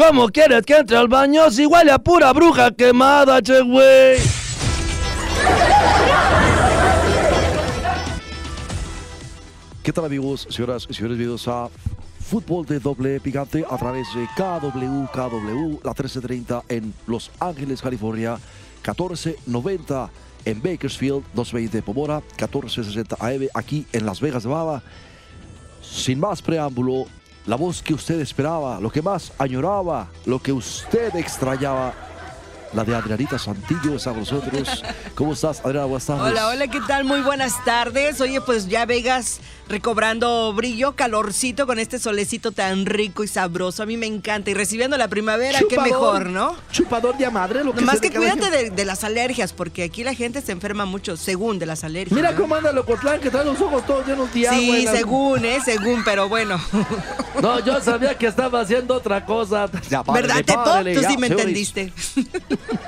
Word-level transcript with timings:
¿Cómo 0.00 0.30
quieres 0.30 0.64
que 0.64 0.76
entre 0.76 0.96
al 0.96 1.08
baño 1.08 1.50
si 1.50 1.66
huele 1.66 1.92
a 1.92 1.98
pura 1.98 2.32
bruja 2.32 2.70
quemada, 2.70 3.42
che, 3.42 3.60
güey? 3.60 4.16
¿Qué 9.82 9.92
tal 9.92 10.06
amigos, 10.06 10.46
señoras 10.48 10.86
y 10.88 10.94
señores? 10.94 11.18
Bienvenidos 11.18 11.46
a 11.48 11.68
Fútbol 12.18 12.64
de 12.64 12.80
Doble 12.80 13.20
Picante 13.20 13.62
a 13.68 13.76
través 13.76 14.06
de 14.14 14.26
KW, 14.36 15.04
KW, 15.12 15.80
la 15.84 15.90
1330 15.90 16.62
en 16.70 16.94
Los 17.06 17.30
Ángeles, 17.38 17.82
California, 17.82 18.38
1490 18.76 20.10
en 20.46 20.62
Bakersfield, 20.62 21.24
220 21.34 21.82
Pomora, 21.82 22.20
1460 22.38 23.16
AM 23.20 23.48
aquí 23.52 23.86
en 23.92 24.06
Las 24.06 24.22
Vegas, 24.22 24.46
Nevada. 24.46 24.82
Sin 25.82 26.20
más 26.20 26.40
preámbulo, 26.40 27.04
la 27.50 27.56
voz 27.56 27.82
que 27.82 27.92
usted 27.94 28.20
esperaba, 28.20 28.78
lo 28.78 28.92
que 28.92 29.02
más 29.02 29.32
añoraba, 29.36 30.08
lo 30.24 30.40
que 30.40 30.52
usted 30.52 31.12
extrañaba, 31.16 31.92
la 32.72 32.84
de 32.84 32.94
Adrianita 32.94 33.40
Santillo 33.40 33.96
está 33.96 34.10
con 34.10 34.20
nosotros. 34.20 34.84
¿Cómo 35.16 35.32
estás, 35.32 35.58
Adriana? 35.64 35.86
Buenas 35.86 36.06
tardes. 36.06 36.30
Hola, 36.30 36.46
hola, 36.46 36.68
¿qué 36.68 36.80
tal? 36.86 37.02
Muy 37.02 37.22
buenas 37.22 37.64
tardes. 37.64 38.20
Oye, 38.20 38.40
pues 38.40 38.68
ya 38.68 38.86
Vegas 38.86 39.40
recobrando 39.70 40.52
brillo, 40.52 40.94
calorcito 40.96 41.66
con 41.66 41.78
este 41.78 41.98
solecito 41.98 42.52
tan 42.52 42.84
rico 42.86 43.24
y 43.24 43.28
sabroso. 43.28 43.82
A 43.82 43.86
mí 43.86 43.96
me 43.96 44.06
encanta. 44.06 44.50
Y 44.50 44.54
recibiendo 44.54 44.96
la 44.98 45.08
primavera, 45.08 45.60
qué 45.68 45.78
mejor, 45.78 46.28
¿no? 46.28 46.56
Chupador 46.72 47.16
de 47.16 47.30
madre, 47.30 47.64
lo 47.64 47.72
que 47.72 47.80
Más 47.82 48.00
que 48.00 48.10
cuídate 48.10 48.50
de, 48.50 48.70
de 48.70 48.84
las 48.84 49.04
alergias, 49.04 49.52
porque 49.52 49.84
aquí 49.84 50.02
la 50.04 50.12
gente 50.14 50.42
se 50.42 50.52
enferma 50.52 50.84
mucho 50.84 51.16
según 51.16 51.58
de 51.58 51.66
las 51.66 51.84
alergias. 51.84 52.14
Mira 52.16 52.32
¿no? 52.32 52.38
cómo 52.40 52.56
anda 52.56 52.72
Locotlán, 52.72 53.20
que 53.20 53.30
trae 53.30 53.44
los 53.44 53.60
ojos 53.60 53.86
todos 53.86 54.06
llenos 54.06 54.32
de 54.34 54.48
agua. 54.48 54.58
Sí, 54.60 54.82
la- 54.82 54.92
según, 54.92 55.44
¿eh? 55.44 55.58
Según, 55.64 56.02
pero 56.04 56.28
bueno. 56.28 56.60
No, 57.40 57.58
yo 57.64 57.80
sabía 57.80 58.18
que 58.18 58.26
estaba 58.26 58.60
haciendo 58.60 58.96
otra 58.96 59.24
cosa. 59.24 59.70
Ya, 59.88 60.02
párele, 60.02 60.26
¿Verdad, 60.28 60.44
Tepo? 60.44 60.64
párele, 60.64 61.00
Tú 61.00 61.08
sí 61.08 61.16
me 61.16 61.28
entendiste. 61.28 61.90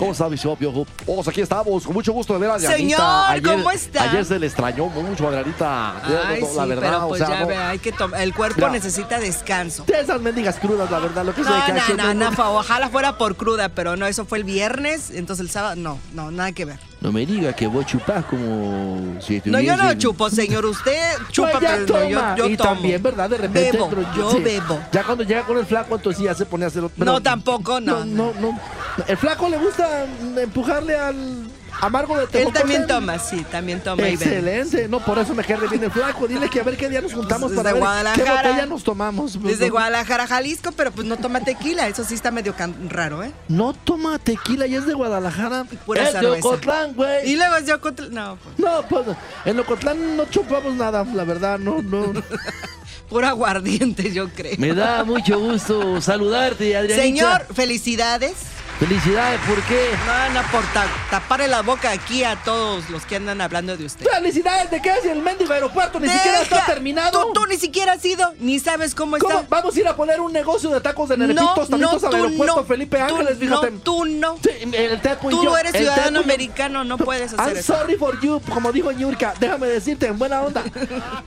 ¿Cómo 0.00 0.12
está, 0.12 0.28
Bishop 0.28 0.58
Piojo? 0.58 0.86
Vamos, 1.06 1.28
aquí 1.28 1.42
estamos, 1.42 1.84
con 1.84 1.92
mucho 1.92 2.10
gusto 2.14 2.32
de 2.32 2.38
ver 2.40 2.50
a. 2.50 2.58
Señor, 2.58 2.98
Ayer- 3.28 3.42
¿cómo 3.52 3.70
está? 3.70 4.04
Ayer 4.04 4.24
se 4.24 4.38
le 4.38 4.46
extrañó 4.46 4.86
mucho 4.86 5.26
a 5.26 5.28
Adrianita. 5.28 6.26
Ay, 6.26 6.40
la 6.40 6.46
sí, 6.46 6.68
verdad, 6.70 6.80
pero 6.80 7.04
o 7.04 7.08
pues 7.10 7.18
sea, 7.18 7.28
ya 7.28 7.40
no- 7.40 7.46
ve, 7.48 7.56
hay 7.58 7.78
que 7.78 7.92
el 8.18 8.34
cuerpo 8.34 8.56
Mira. 8.56 8.70
necesita 8.70 9.18
descanso. 9.20 9.84
De 9.84 10.00
esas 10.00 10.18
mendigas 10.22 10.58
crudas, 10.58 10.90
la 10.90 11.00
verdad, 11.00 11.22
lo 11.26 11.34
que 11.34 11.42
No, 11.42 11.48
se 11.66 11.94
no, 11.96 12.14
no, 12.14 12.14
no, 12.14 12.32
fa- 12.32 12.48
ojalá 12.48 12.88
fuera 12.88 13.18
por 13.18 13.36
cruda, 13.36 13.68
pero 13.68 13.94
no, 13.98 14.06
eso 14.06 14.24
fue 14.24 14.38
el 14.38 14.44
viernes, 14.44 15.10
entonces 15.10 15.44
el 15.44 15.50
sábado, 15.50 15.76
no, 15.76 15.98
no, 16.14 16.30
nada 16.30 16.52
que 16.52 16.64
ver. 16.64 16.78
No 17.00 17.10
me 17.12 17.24
diga 17.24 17.54
que 17.54 17.66
voy 17.66 17.82
a 17.82 17.86
chupar 17.86 18.24
como 18.26 19.18
si 19.22 19.40
No, 19.46 19.58
yo 19.58 19.74
no 19.74 19.84
estuviese- 19.84 19.98
chupo, 19.98 20.28
señor, 20.28 20.66
usted 20.66 21.00
chupa, 21.30 21.52
Pues 21.52 21.62
ya 21.62 21.70
pero 21.86 21.86
no, 21.98 22.08
yo, 22.10 22.18
toma. 22.18 22.34
yo 22.36 22.46
y 22.46 22.56
tomo. 22.58 22.70
también, 22.70 23.02
¿verdad? 23.02 23.30
De 23.30 23.38
repente. 23.38 23.72
Bebo, 23.78 23.90
yo 24.14 24.30
sí. 24.32 24.38
bebo. 24.40 24.78
Ya 24.92 25.02
cuando 25.04 25.24
llega 25.24 25.42
con 25.44 25.56
el 25.56 25.64
flaco, 25.64 25.94
entonces 25.96 26.22
ya 26.22 26.34
se 26.34 26.44
pone 26.44 26.64
a 26.64 26.68
hacer. 26.68 26.84
pero- 26.98 27.10
No, 27.12 27.22
tampoco, 27.22 27.80
no, 27.80 28.04
No, 28.04 28.32
no, 28.34 28.40
no. 28.40 28.60
El 29.06 29.16
flaco 29.16 29.48
le 29.48 29.56
gusta 29.56 30.04
empujarle 30.42 30.94
al 30.98 31.49
amargo 31.80 32.16
de 32.16 32.42
Él 32.42 32.52
también 32.52 32.86
toma, 32.86 33.18
sí, 33.18 33.44
también 33.50 33.80
toma 33.80 34.08
y. 34.08 34.14
Excelente, 34.14 34.88
no, 34.88 35.00
por 35.00 35.18
eso 35.18 35.34
me 35.34 35.44
cae 35.44 35.56
bien 35.68 35.84
el 35.84 35.90
flaco. 35.90 36.26
Dile 36.26 36.48
que 36.48 36.60
a 36.60 36.62
ver 36.62 36.76
qué 36.76 36.88
día 36.88 37.00
nos 37.00 37.12
juntamos 37.12 37.50
Desde 37.50 37.62
para 37.62 37.72
ver 37.72 37.80
qué 37.82 37.86
Guadalajara. 37.86 38.42
botella 38.42 38.66
nos 38.66 38.84
tomamos. 38.84 39.42
Desde 39.42 39.70
Guadalajara, 39.70 40.26
Jalisco, 40.26 40.72
pero 40.72 40.92
pues 40.92 41.06
no 41.06 41.16
toma 41.16 41.40
tequila, 41.40 41.88
eso 41.88 42.04
sí 42.04 42.14
está 42.14 42.30
medio 42.30 42.54
raro, 42.88 43.22
¿eh? 43.22 43.32
No 43.48 43.72
toma 43.72 44.18
tequila 44.18 44.66
y 44.66 44.74
es 44.76 44.86
de 44.86 44.94
Guadalajara. 44.94 45.64
Pura 45.86 46.08
es 46.08 46.20
de. 46.20 46.26
Ocotlán, 46.26 46.94
güey. 46.94 47.30
Y 47.30 47.36
luego 47.36 47.56
es 47.56 47.66
de 47.66 47.74
Ocotlán, 47.74 48.14
no, 48.14 48.38
pues, 48.42 48.58
No, 48.58 48.82
pues 48.88 49.16
en 49.44 49.58
Ocotlán 49.58 50.16
no 50.16 50.24
chupamos 50.26 50.74
nada, 50.74 51.04
la 51.04 51.24
verdad, 51.24 51.58
no, 51.58 51.82
no. 51.82 52.12
puro 53.10 53.26
aguardiente, 53.26 54.12
yo 54.12 54.28
creo. 54.28 54.54
Me 54.58 54.72
da 54.72 55.04
mucho 55.04 55.38
gusto 55.38 56.00
saludarte, 56.00 56.76
Adrianita. 56.76 57.02
Señor, 57.02 57.46
felicidades. 57.54 58.34
Felicidades, 58.80 59.38
¿por 59.46 59.60
qué? 59.64 59.90
No, 60.06 60.40
no, 60.40 60.48
por 60.50 60.64
ta- 60.72 60.86
taparle 61.10 61.48
la 61.48 61.60
boca 61.60 61.90
aquí 61.90 62.24
a 62.24 62.36
todos 62.36 62.88
los 62.88 63.04
que 63.04 63.16
andan 63.16 63.42
hablando 63.42 63.76
de 63.76 63.84
usted. 63.84 64.06
Felicidades 64.06 64.70
de 64.70 64.80
que 64.80 64.88
es 64.90 65.04
el 65.04 65.20
mendigo 65.20 65.52
aeropuerto, 65.52 66.00
ni 66.00 66.08
siquiera 66.08 66.40
está 66.40 66.64
terminado. 66.64 67.26
Tú, 67.26 67.32
tú 67.34 67.46
ni 67.46 67.58
siquiera 67.58 67.92
has 67.92 68.04
ido, 68.06 68.32
ni 68.38 68.58
sabes 68.58 68.94
cómo 68.94 69.16
está. 69.18 69.28
¿Cómo? 69.28 69.46
Vamos 69.50 69.76
a 69.76 69.80
ir 69.80 69.86
a 69.86 69.94
poner 69.94 70.18
un 70.22 70.32
negocio 70.32 70.70
de 70.70 70.80
tacos 70.80 71.10
de 71.10 71.18
nerepitos, 71.18 71.68
tamitos 71.68 72.04
al 72.04 72.10
tú 72.10 72.16
aeropuerto 72.16 72.56
no. 72.56 72.64
Felipe 72.64 72.96
Tú 72.96 73.04
Ángeles, 73.04 73.38
fíjate. 73.38 73.70
No, 73.70 73.78
tú 73.80 74.04
no. 74.06 74.38
Sí, 74.42 74.48
el 74.72 75.00
Tepo 75.02 75.30
y 75.30 75.34
Tú 75.34 75.44
yo, 75.44 75.50
no 75.50 75.56
eres 75.58 75.74
el 75.74 75.80
ciudadano 75.82 76.04
Tepo 76.04 76.12
y 76.12 76.14
yo. 76.14 76.22
americano, 76.22 76.84
no 76.84 76.96
puedes 76.96 77.34
hacer 77.34 77.48
I'm 77.48 77.56
eso. 77.58 77.76
sorry 77.76 77.96
for 77.96 78.18
you, 78.22 78.40
como 78.50 78.72
dijo 78.72 78.90
Ñurka. 78.92 79.34
Déjame 79.38 79.66
decirte, 79.66 80.06
en 80.06 80.18
buena 80.18 80.40
onda. 80.40 80.64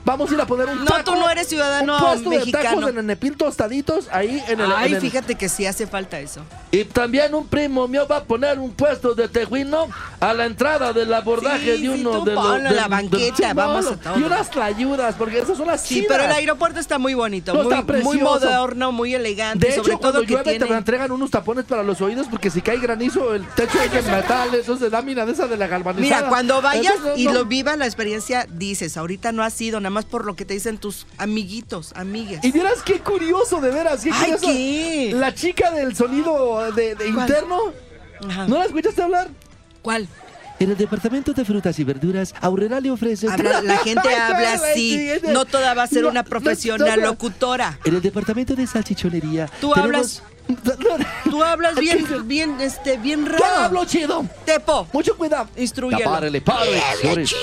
Vamos 0.04 0.28
a 0.28 0.34
ir 0.34 0.40
a 0.40 0.46
poner 0.46 0.66
un 0.70 0.80
No, 0.80 0.86
taco. 0.90 1.04
tú 1.04 1.14
no 1.14 1.30
eres 1.30 1.46
ciudadano 1.46 1.98
un 1.98 2.02
puesto 2.04 2.30
de 2.30 2.38
mexicano. 2.38 2.64
tacos 2.64 2.86
de 2.86 2.92
nenepil 2.94 3.36
tostaditos 3.36 4.08
ahí 4.10 4.42
en 4.48 4.60
el... 4.60 4.72
Ay, 4.72 4.88
en 4.88 4.94
el- 4.96 5.00
fíjate 5.00 5.36
que 5.36 5.48
sí 5.48 5.64
hace 5.66 5.86
falta 5.86 6.18
eso. 6.18 6.40
Y 6.72 6.84
también 6.84 7.32
un 7.32 7.43
primo 7.44 7.86
mío 7.88 8.06
va 8.10 8.18
a 8.18 8.24
poner 8.24 8.58
un 8.58 8.72
puesto 8.72 9.14
de 9.14 9.28
tejuino 9.28 9.88
a 10.20 10.32
la 10.34 10.46
entrada 10.46 10.92
del 10.92 11.12
abordaje 11.12 11.64
Sí, 11.64 11.70
de 11.70 11.76
sí, 11.78 11.88
uno 11.88 12.18
tú 12.20 12.24
de 12.24 12.34
los... 12.34 12.44
ponlo 12.46 12.68
del- 12.68 12.76
la 12.76 12.88
banqueta, 12.88 13.54
vamos 13.54 13.86
a 13.86 13.88
ponlo. 13.90 14.02
todo. 14.02 14.18
Y 14.18 14.22
unas 14.24 14.50
tlayudas, 14.50 15.14
porque 15.16 15.38
esas 15.38 15.56
son 15.56 15.66
las 15.66 15.82
Sí, 15.82 15.94
chidas. 15.96 16.06
pero 16.08 16.24
el 16.24 16.32
aeropuerto 16.32 16.80
está 16.80 16.98
muy 16.98 17.14
bonito, 17.14 17.52
No, 17.54 17.62
muy, 17.64 17.74
está 17.74 17.92
muy 18.02 18.18
moderno, 18.18 18.92
muy 18.92 19.14
elegante. 19.14 19.66
De 19.66 19.72
hecho, 19.72 19.84
sobre 19.84 19.96
cuando 19.98 20.18
todo 20.18 20.26
que 20.26 20.32
llueve 20.34 20.50
tiene... 20.50 20.66
te 20.66 20.74
entregan 20.74 21.12
unos 21.12 21.30
tapones 21.30 21.64
para 21.64 21.82
los 21.82 22.00
oídos 22.00 22.26
porque 22.30 22.50
si 22.50 22.60
cae 22.62 22.78
granizo 22.78 23.34
el 23.34 23.46
techo 23.48 23.78
es 23.80 23.92
de 23.92 24.02
metal, 24.10 24.54
eso 24.54 24.74
es 24.74 24.80
de 24.80 24.90
lámina 24.90 25.24
de 25.26 25.32
esa 25.32 25.46
de 25.46 25.56
la 25.56 25.66
galvanizada. 25.66 26.16
Mira, 26.16 26.28
cuando 26.28 26.60
vayas 26.62 26.94
y 27.16 27.24
no- 27.26 27.32
lo 27.32 27.44
vivas 27.44 27.76
la 27.78 27.86
experiencia, 27.86 28.46
dices, 28.50 28.96
ahorita 28.96 29.32
no 29.32 29.42
has 29.42 29.52
sido, 29.52 29.80
nada 29.80 29.90
más 29.90 30.04
por 30.04 30.24
lo 30.24 30.36
que 30.36 30.44
te 30.44 30.54
dicen 30.54 30.78
tus 30.78 31.06
amiguitos, 31.18 31.92
amigas. 31.96 32.44
Y 32.44 32.52
vieras 32.52 32.82
qué 32.84 33.00
curioso, 33.00 33.60
de 33.60 33.70
veras, 33.70 34.02
qué 34.02 34.10
Ay, 34.12 34.32
curioso. 34.32 34.46
¿qué? 34.46 35.12
La 35.14 35.34
chica 35.34 35.70
del 35.70 35.94
sonido 35.96 36.72
de, 36.72 36.94
de. 36.94 37.08
Interno, 37.34 37.72
Ajá. 38.28 38.46
¿no 38.46 38.58
la 38.58 38.64
escuchaste 38.64 39.02
hablar? 39.02 39.28
¿Cuál? 39.82 40.08
En 40.60 40.70
el 40.70 40.76
departamento 40.76 41.32
de 41.32 41.44
frutas 41.44 41.76
y 41.80 41.84
verduras, 41.84 42.32
Aurrera 42.40 42.78
le 42.80 42.90
ofrece... 42.90 43.28
Habla- 43.28 43.60
la 43.60 43.76
gente 43.84 44.14
habla 44.14 44.52
así. 44.52 45.08
No 45.28 45.44
toda 45.44 45.74
va 45.74 45.82
a 45.82 45.86
ser 45.88 46.02
No, 46.02 46.10
una 46.10 46.22
profesional 46.22 46.88
no, 46.90 46.96
no. 46.96 47.06
locutora. 47.12 47.78
En 47.84 47.96
el 47.96 48.00
departamento 48.00 48.54
de 48.54 48.66
salchichonería. 48.66 49.48
Tú 49.60 49.72
tenemos- 49.74 50.22
Tú 51.30 51.42
hablas 51.42 51.74
bien, 51.74 52.06
bien, 52.28 52.60
este, 52.60 52.98
bien 52.98 53.24
Yo 53.24 53.32
raro. 53.32 53.44
hablo 53.46 53.84
chido. 53.86 54.24
Tepo, 54.44 54.86
Mucho 54.92 55.16
cuidado. 55.16 55.48
instruyelo. 55.56 56.04
párele, 56.10 56.40
párele, 56.42 56.80
señores. 57.00 57.34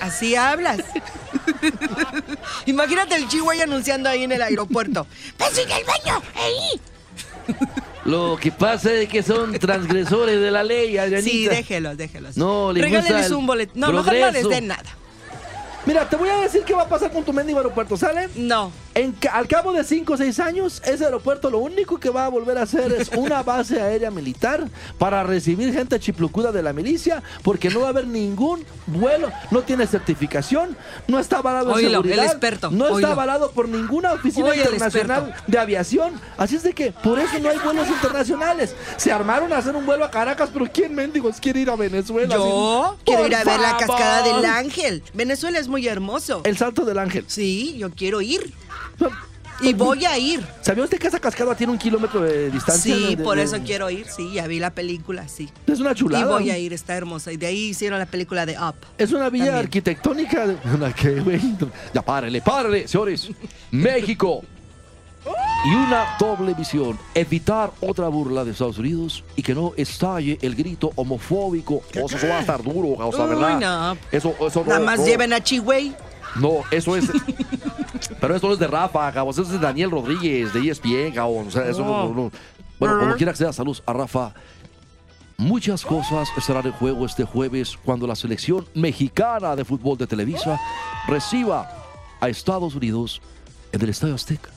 Así 0.00 0.34
hablas. 0.34 0.78
Imagínate 2.66 3.14
el 3.14 3.28
chihuahua 3.28 3.62
anunciando 3.62 4.08
ahí 4.08 4.24
en 4.24 4.32
el 4.32 4.42
aeropuerto. 4.42 5.06
¡Ves 5.38 5.56
en 5.58 5.70
el 5.70 5.84
baño! 5.84 6.20
¡Ahí! 6.34 6.80
Lo 8.08 8.38
que 8.40 8.50
pasa 8.50 8.90
es 8.94 9.08
que 9.08 9.22
son 9.22 9.52
transgresores 9.58 10.40
de 10.40 10.50
la 10.50 10.64
ley, 10.64 10.96
Adrianita. 10.96 11.30
Sí, 11.30 11.46
déjelos, 11.46 11.96
déjelos. 11.96 12.36
No, 12.38 12.72
le 12.72 12.80
gusta 12.80 13.00
Regálenles 13.00 13.30
un 13.32 13.46
boleto. 13.46 13.72
No, 13.74 13.88
mejor 13.88 14.06
no 14.06 14.12
les 14.12 14.22
progreso. 14.22 14.48
den 14.48 14.66
nada. 14.66 14.96
Mira, 15.84 16.08
te 16.08 16.16
voy 16.16 16.30
a 16.30 16.38
decir 16.40 16.62
qué 16.64 16.72
va 16.74 16.82
a 16.82 16.88
pasar 16.88 17.12
con 17.12 17.22
tu 17.22 17.32
mendigo 17.32 17.58
aeropuerto, 17.58 17.96
¿sale? 17.96 18.28
No. 18.34 18.72
En 18.98 19.14
al 19.30 19.46
cabo 19.46 19.72
de 19.72 19.84
5 19.84 20.12
o 20.12 20.16
6 20.16 20.40
años, 20.40 20.82
ese 20.84 21.04
aeropuerto 21.04 21.50
lo 21.50 21.58
único 21.58 21.98
que 22.00 22.10
va 22.10 22.24
a 22.24 22.28
volver 22.28 22.58
a 22.58 22.62
hacer 22.62 22.90
es 22.92 23.08
una 23.16 23.42
base 23.44 23.80
aérea 23.80 24.10
militar 24.10 24.64
para 24.98 25.22
recibir 25.22 25.72
gente 25.72 26.00
chiplucuda 26.00 26.50
de 26.50 26.64
la 26.64 26.72
milicia, 26.72 27.22
porque 27.44 27.70
no 27.70 27.80
va 27.80 27.86
a 27.86 27.90
haber 27.90 28.08
ningún 28.08 28.64
vuelo, 28.86 29.30
no 29.52 29.62
tiene 29.62 29.86
certificación, 29.86 30.76
no 31.06 31.20
está 31.20 31.38
avalado 31.38 31.70
en 31.70 31.76
Oílo, 31.76 31.90
seguridad, 31.90 32.18
el 32.18 32.24
experto, 32.24 32.70
no 32.72 32.86
está 32.86 32.94
oílo. 32.96 33.08
avalado 33.08 33.52
por 33.52 33.68
ninguna 33.68 34.14
oficina 34.14 34.54
internacional 34.56 35.32
de 35.46 35.58
aviación. 35.58 36.20
Así 36.36 36.56
es 36.56 36.64
de 36.64 36.72
que 36.72 36.90
por 36.90 37.20
eso 37.20 37.38
no 37.38 37.50
hay 37.50 37.58
vuelos 37.58 37.86
internacionales. 37.86 38.74
Se 38.96 39.12
armaron 39.12 39.52
a 39.52 39.58
hacer 39.58 39.76
un 39.76 39.86
vuelo 39.86 40.04
a 40.04 40.10
Caracas, 40.10 40.50
pero 40.52 40.66
¿quién 40.72 40.92
mendigos 40.94 41.36
quiere 41.40 41.60
ir 41.60 41.70
a 41.70 41.76
Venezuela? 41.76 42.34
Yo 42.34 42.96
Sin- 42.96 43.04
quiero 43.04 43.26
ir 43.28 43.34
a 43.36 43.44
ver 43.44 43.60
la 43.60 43.76
cascada 43.76 44.22
del 44.22 44.44
ángel. 44.44 45.04
Venezuela 45.14 45.60
es 45.60 45.68
muy 45.68 45.86
hermoso. 45.86 46.40
El 46.44 46.56
salto 46.56 46.84
del 46.84 46.98
ángel. 46.98 47.24
Sí, 47.28 47.76
yo 47.78 47.90
quiero 47.90 48.20
ir. 48.20 48.52
Y 49.60 49.72
voy 49.74 50.04
a 50.04 50.16
ir. 50.16 50.46
¿Sabía 50.60 50.84
usted 50.84 50.98
que 51.00 51.08
esa 51.08 51.18
cascada 51.18 51.52
tiene 51.56 51.72
un 51.72 51.78
kilómetro 51.80 52.20
de 52.20 52.48
distancia? 52.48 52.94
Sí, 52.94 53.02
De- 53.02 53.16
de- 53.16 53.24
por 53.24 53.36
de- 53.38 53.42
eso 53.42 53.56
quiero 53.64 53.90
ir. 53.90 54.06
Sí, 54.08 54.32
ya 54.34 54.46
vi 54.46 54.60
la 54.60 54.70
película, 54.70 55.26
sí. 55.26 55.48
Es 55.66 55.80
una 55.80 55.96
chulada. 55.96 56.24
Y 56.24 56.28
voy 56.28 56.50
a 56.52 56.58
ir, 56.58 56.72
está 56.72 56.94
hermosa. 56.96 57.32
Y 57.32 57.36
de 57.38 57.46
ahí 57.48 57.64
hicieron 57.70 57.98
la 57.98 58.06
película 58.06 58.46
de 58.46 58.52
Up. 58.56 58.76
Es 58.96 59.10
una 59.10 59.28
villa 59.30 59.46
También. 59.46 59.64
arquitectónica. 59.64 60.46
Una 60.74 60.92
que, 60.92 61.20
güey. 61.20 61.40
Ya 61.92 62.02
párele, 62.02 62.40
párele, 62.40 62.86
señores. 62.86 63.28
México 63.72 64.44
y 65.64 65.74
una 65.74 66.16
doble 66.20 66.54
visión. 66.54 66.96
Evitar 67.12 67.72
otra 67.80 68.06
burla 68.06 68.44
de 68.44 68.52
Estados 68.52 68.78
Unidos 68.78 69.24
y 69.34 69.42
que 69.42 69.56
no 69.56 69.72
estalle 69.76 70.38
el 70.40 70.54
grito 70.54 70.92
homofóbico. 70.94 71.82
O 72.00 72.08
sea, 72.08 72.16
eso 72.16 72.28
va 72.28 72.36
a 72.38 72.40
estar 72.42 72.62
duro, 72.62 72.90
o 73.04 73.12
sea, 73.12 73.24
Uy, 73.24 73.30
¿verdad? 73.30 73.58
no. 73.60 73.98
Eso, 74.12 74.36
eso 74.46 74.60
no, 74.60 74.66
Nada 74.66 74.80
más 74.86 75.00
no. 75.00 75.06
lleven 75.06 75.32
a 75.32 75.42
Chihuey. 75.42 75.94
No, 76.36 76.58
eso 76.70 76.94
es. 76.96 77.06
pero 78.20 78.34
esto 78.34 78.46
no 78.48 78.52
es 78.54 78.58
de 78.58 78.66
Rafa, 78.66 79.10
cabrón. 79.12 79.30
Eso 79.32 79.42
es 79.42 79.48
de 79.50 79.58
Daniel 79.58 79.90
Rodríguez, 79.90 80.52
de 80.52 80.68
ESPN, 80.70 81.12
cabrón. 81.14 81.48
O 81.48 81.50
sea, 81.50 81.68
eso 81.68 81.84
no. 81.84 82.08
no- 82.08 82.14
no. 82.14 82.32
Bueno, 82.78 82.98
como 83.00 83.14
quiera 83.16 83.32
que 83.32 83.38
sea, 83.38 83.52
saludos 83.52 83.82
a 83.86 83.92
Rafa. 83.92 84.32
Muchas 85.36 85.84
cosas 85.84 86.28
estarán 86.36 86.66
en 86.66 86.72
juego 86.72 87.06
este 87.06 87.24
jueves 87.24 87.76
cuando 87.84 88.06
la 88.06 88.16
selección 88.16 88.66
mexicana 88.74 89.54
de 89.56 89.64
fútbol 89.64 89.96
de 89.98 90.06
Televisa 90.06 90.58
reciba 91.06 91.70
a 92.20 92.28
Estados 92.28 92.74
Unidos 92.74 93.20
en 93.72 93.82
el 93.82 93.88
Estadio 93.90 94.14
Azteca. 94.14 94.50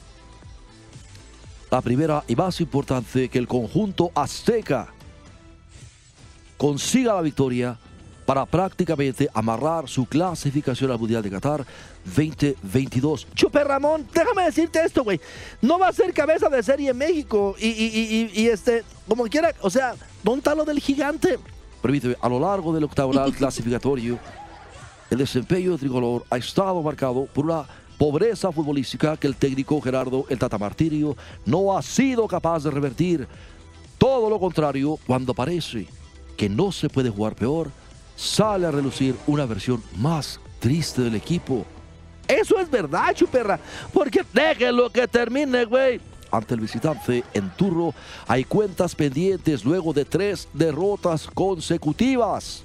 La 1.70 1.82
primera 1.82 2.24
y 2.28 2.36
más 2.36 2.60
importante 2.62 3.30
que 3.30 3.38
el 3.38 3.48
conjunto 3.48 4.12
azteca 4.16 4.88
consiga 6.58 7.14
la 7.14 7.22
victoria 7.22 7.78
para 8.32 8.46
prácticamente 8.46 9.28
amarrar 9.34 9.90
su 9.90 10.06
clasificación 10.06 10.90
al 10.90 10.98
Mundial 10.98 11.22
de 11.22 11.30
Qatar 11.32 11.66
2022. 12.06 13.28
Chupe 13.36 13.62
Ramón, 13.62 14.08
déjame 14.14 14.44
decirte 14.46 14.80
esto, 14.86 15.04
güey. 15.04 15.20
No 15.62 15.78
va 15.78 15.90
a 15.90 15.92
ser 15.92 16.14
cabeza 16.14 16.48
de 16.48 16.64
serie 16.64 16.92
en 16.92 16.98
México. 16.98 17.56
Y, 17.60 17.68
y- 17.68 17.72
y- 17.94 18.32
y- 18.34 18.42
y, 18.44 18.48
este, 18.48 18.86
como 19.06 19.26
quiera, 19.26 19.54
o 19.60 19.70
sea, 19.70 19.96
¿dónde 20.24 20.38
está 20.40 20.56
lo 20.56 20.64
del 20.64 20.80
gigante? 20.80 21.40
Permíteme, 21.82 22.16
a 22.22 22.30
lo 22.30 22.40
largo 22.40 22.72
del 22.74 22.86
octagonal 22.86 23.34
clasificatorio, 23.38 24.18
el 25.10 25.18
desempeño 25.18 25.78
tricolor 25.78 26.24
ha 26.30 26.38
estado 26.38 26.82
marcado 26.82 27.26
por 27.34 27.44
una 27.44 27.66
pobreza 27.98 28.50
futbolística 28.54 29.18
que 29.18 29.28
el 29.28 29.36
técnico 29.36 29.82
Gerardo 29.82 30.26
El 30.30 30.40
Tata 30.40 30.58
Martirio 30.58 31.18
no 31.46 31.78
ha 31.78 31.82
sido 31.82 32.30
capaz 32.30 32.64
de 32.64 32.72
revertir. 32.72 33.28
Todo 33.98 34.30
lo 34.30 34.40
contrario, 34.40 34.98
cuando 35.06 35.34
parece 35.34 35.86
que 36.38 36.48
no 36.48 36.72
se 36.72 36.88
puede 36.88 37.10
jugar 37.10 37.36
peor, 37.36 37.70
sale 38.16 38.68
a 38.68 38.72
relucir 38.72 39.16
una 39.28 39.46
versión 39.46 39.84
más 39.98 40.40
triste 40.60 41.02
del 41.02 41.16
equipo. 41.16 41.66
Eso 42.28 42.60
es 42.60 42.70
verdad, 42.70 43.14
chuperra. 43.14 43.60
Porque 43.92 44.24
déjenlo 44.34 44.90
que 44.90 45.08
termine, 45.08 45.66
güey. 45.66 46.00
Ante 46.32 46.54
el 46.54 46.62
visitante 46.62 47.26
en 47.34 47.50
turno 47.52 47.94
hay 48.26 48.46
cuentas 48.46 48.96
pendientes 48.96 49.66
luego 49.66 49.92
de 49.92 50.06
tres 50.06 50.48
derrotas 50.54 51.28
consecutivas. 51.34 52.64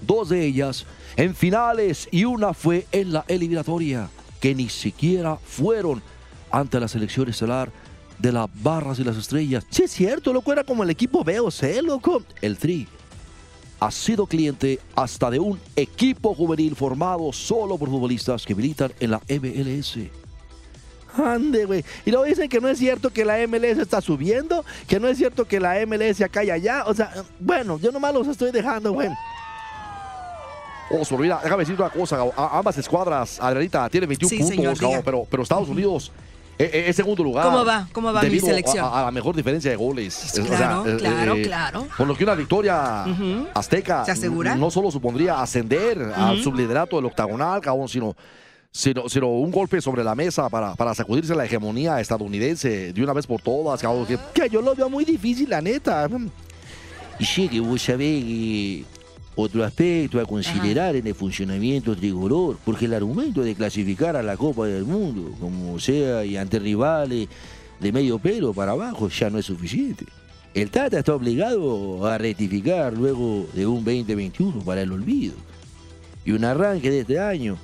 Dos 0.00 0.30
de 0.30 0.46
ellas 0.46 0.86
en 1.16 1.34
finales 1.34 2.08
y 2.10 2.24
una 2.24 2.54
fue 2.54 2.86
en 2.90 3.12
la 3.12 3.24
eliminatoria, 3.28 4.08
que 4.40 4.54
ni 4.54 4.68
siquiera 4.70 5.36
fueron 5.36 6.02
ante 6.50 6.80
la 6.80 6.88
selección 6.88 7.28
estelar 7.28 7.70
de 8.18 8.32
las 8.32 8.48
Barras 8.62 8.98
y 8.98 9.04
las 9.04 9.16
Estrellas. 9.16 9.66
Sí, 9.68 9.82
es 9.82 9.90
cierto, 9.90 10.32
loco, 10.32 10.52
era 10.52 10.64
como 10.64 10.84
el 10.84 10.90
equipo 10.90 11.22
B 11.22 11.38
o 11.40 11.50
C, 11.50 11.82
loco. 11.82 12.22
El 12.40 12.56
Tri 12.56 12.86
ha 13.80 13.90
sido 13.90 14.26
cliente 14.26 14.80
hasta 14.94 15.30
de 15.30 15.38
un 15.38 15.58
equipo 15.74 16.34
juvenil 16.34 16.74
formado 16.74 17.32
solo 17.32 17.76
por 17.76 17.88
futbolistas 17.88 18.44
que 18.44 18.54
militan 18.54 18.92
en 19.00 19.10
la 19.10 19.20
MLS. 19.28 19.98
Ande, 21.16 21.64
güey. 21.64 21.84
Y 22.04 22.10
luego 22.10 22.26
dicen 22.26 22.48
que 22.48 22.60
no 22.60 22.68
es 22.68 22.78
cierto 22.78 23.10
que 23.10 23.24
la 23.24 23.38
MLS 23.46 23.78
está 23.78 24.00
subiendo, 24.00 24.64
que 24.86 25.00
no 25.00 25.08
es 25.08 25.16
cierto 25.16 25.46
que 25.46 25.60
la 25.60 25.74
MLS 25.86 26.20
acá 26.20 26.44
y 26.44 26.50
allá. 26.50 26.84
O 26.86 26.94
sea, 26.94 27.12
bueno, 27.40 27.78
yo 27.78 27.90
nomás 27.90 28.12
los 28.12 28.28
estoy 28.28 28.50
dejando, 28.50 28.92
güey. 28.92 29.08
Oso, 30.90 31.18
mira, 31.18 31.40
déjame 31.42 31.62
decir 31.62 31.74
una 31.74 31.90
cosa, 31.90 32.18
ambas 32.36 32.78
escuadras, 32.78 33.40
Adrianita, 33.40 33.88
tienen 33.88 34.08
21 34.08 34.28
Sí, 34.28 34.36
puntos, 34.38 34.78
señor, 34.78 35.02
pero, 35.04 35.26
pero 35.28 35.42
Estados 35.42 35.68
Unidos 35.68 36.12
es 36.58 36.96
segundo 36.96 37.22
lugar. 37.22 37.44
¿Cómo 37.46 37.64
va? 37.64 37.88
¿Cómo 37.92 38.12
va 38.12 38.22
mi 38.22 38.40
selección? 38.40 38.84
A, 38.84 39.00
a 39.00 39.04
la 39.04 39.10
mejor 39.10 39.36
diferencia 39.36 39.70
de 39.70 39.76
goles. 39.76 40.32
Claro, 40.46 40.84
claro, 40.98 41.34
claro. 41.42 41.86
Por 41.96 42.06
lo 42.06 42.16
que 42.16 42.24
una 42.24 42.34
victoria 42.34 43.04
azteca 43.54 44.04
¿Se 44.04 44.12
asegura? 44.12 44.54
no 44.54 44.70
solo 44.70 44.90
supondría 44.90 45.40
ascender 45.40 46.12
al 46.14 46.42
subliderato 46.42 46.96
del 46.96 47.06
octagonal, 47.06 47.60
Gabo, 47.60 47.86
sino, 47.88 48.16
sino, 48.70 49.08
sino 49.08 49.28
un 49.28 49.50
golpe 49.50 49.80
sobre 49.80 50.02
la 50.02 50.14
mesa 50.14 50.48
para, 50.48 50.74
para 50.74 50.94
sacudirse 50.94 51.34
la 51.34 51.44
hegemonía 51.44 52.00
estadounidense 52.00 52.92
de 52.92 53.02
una 53.02 53.12
vez 53.12 53.26
por 53.26 53.40
todas, 53.42 53.82
Que 54.32 54.48
yo 54.48 54.62
lo 54.62 54.74
veo 54.74 54.88
muy 54.88 55.04
difícil, 55.04 55.50
la 55.50 55.60
neta. 55.60 56.08
Y 57.18 57.24
sí, 57.24 57.48
que 57.48 57.60
vos 57.60 57.80
sabés 57.80 58.24
que 58.24 58.84
otro 59.36 59.62
aspecto 59.62 60.18
a 60.18 60.24
considerar 60.24 60.96
en 60.96 61.06
el 61.06 61.14
funcionamiento 61.14 61.94
tricolor, 61.94 62.58
porque 62.64 62.86
el 62.86 62.94
argumento 62.94 63.42
de 63.42 63.54
clasificar 63.54 64.16
a 64.16 64.22
la 64.22 64.36
Copa 64.36 64.66
del 64.66 64.84
Mundo, 64.84 65.32
como 65.38 65.78
sea, 65.78 66.24
y 66.24 66.36
ante 66.36 66.58
rivales 66.58 67.28
de 67.78 67.92
medio 67.92 68.18
pelo 68.18 68.54
para 68.54 68.72
abajo, 68.72 69.08
ya 69.08 69.28
no 69.28 69.38
es 69.38 69.46
suficiente. 69.46 70.06
El 70.54 70.70
Tata 70.70 70.98
está 70.98 71.14
obligado 71.14 72.06
a 72.06 72.16
rectificar 72.16 72.94
luego 72.94 73.46
de 73.52 73.66
un 73.66 73.84
2021 73.84 74.60
para 74.60 74.80
el 74.80 74.90
olvido. 74.90 75.34
Y 76.24 76.32
un 76.32 76.44
arranque 76.44 76.90
de 76.90 77.00
este 77.00 77.20
año 77.20 77.58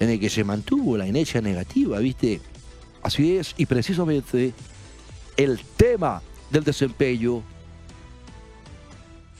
en 0.00 0.08
el 0.08 0.18
que 0.18 0.30
se 0.30 0.42
mantuvo 0.42 0.96
la 0.96 1.06
inercia 1.06 1.42
negativa, 1.42 1.98
¿viste? 1.98 2.40
Así 3.02 3.36
es, 3.36 3.54
y 3.58 3.66
precisamente 3.66 4.54
el 5.36 5.60
tema 5.76 6.22
del 6.50 6.64
desempeño, 6.64 7.42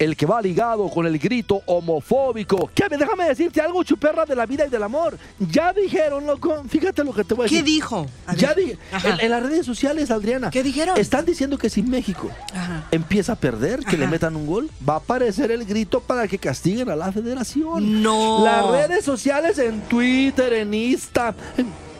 el 0.00 0.17
que 0.17 0.25
va 0.25 0.41
ligado 0.41 0.88
con 0.88 1.06
el 1.06 1.19
grito 1.19 1.61
homofóbico. 1.67 2.70
Que 2.75 2.88
déjame 2.88 3.26
decirte 3.29 3.61
algo, 3.61 3.85
chuperra 3.85 4.25
de 4.25 4.35
la 4.35 4.47
vida 4.47 4.64
y 4.67 4.70
del 4.70 4.82
amor. 4.82 5.17
Ya 5.38 5.75
dijeron, 5.75 6.26
loco. 6.26 6.64
Fíjate 6.69 7.05
lo 7.05 7.12
que 7.12 7.23
te 7.23 7.35
voy 7.35 7.44
a 7.44 7.49
¿Qué 7.50 7.56
decir. 7.56 7.75
dijo? 7.75 8.06
A 8.26 8.35
Ya. 8.35 8.55
Ajá. 8.93 9.08
En, 9.11 9.20
en 9.20 9.31
las 9.31 9.43
redes 9.43 9.67
sociales, 9.67 10.11
Adriana. 10.11 10.50
¿Qué 10.50 10.62
dijeron? 10.62 10.99
Están 10.99 11.26
diciendo 11.26 11.58
que 11.58 11.69
si 11.69 11.82
México 11.82 12.31
Ajá. 12.55 12.85
empieza 12.91 13.32
a 13.32 13.37
perder, 13.37 13.85
que 13.85 13.99
le 13.99 14.06
metan 14.06 14.35
un 14.37 14.47
gol, 14.47 14.70
va 14.88 14.94
a 14.94 14.97
aparecer 14.97 15.50
el 15.50 15.67
grito 15.67 16.00
para 16.00 16.26
que 16.26 16.38
castiguen 16.38 16.88
a 16.88 16.96
la 16.96 17.12
federación. 17.12 18.03
No. 18.03 18.43
Las 18.43 18.67
redes 18.70 19.05
sociales 19.05 19.58
en 19.58 19.82
Twitter, 19.82 20.55
en 20.55 20.73
Insta, 20.73 21.35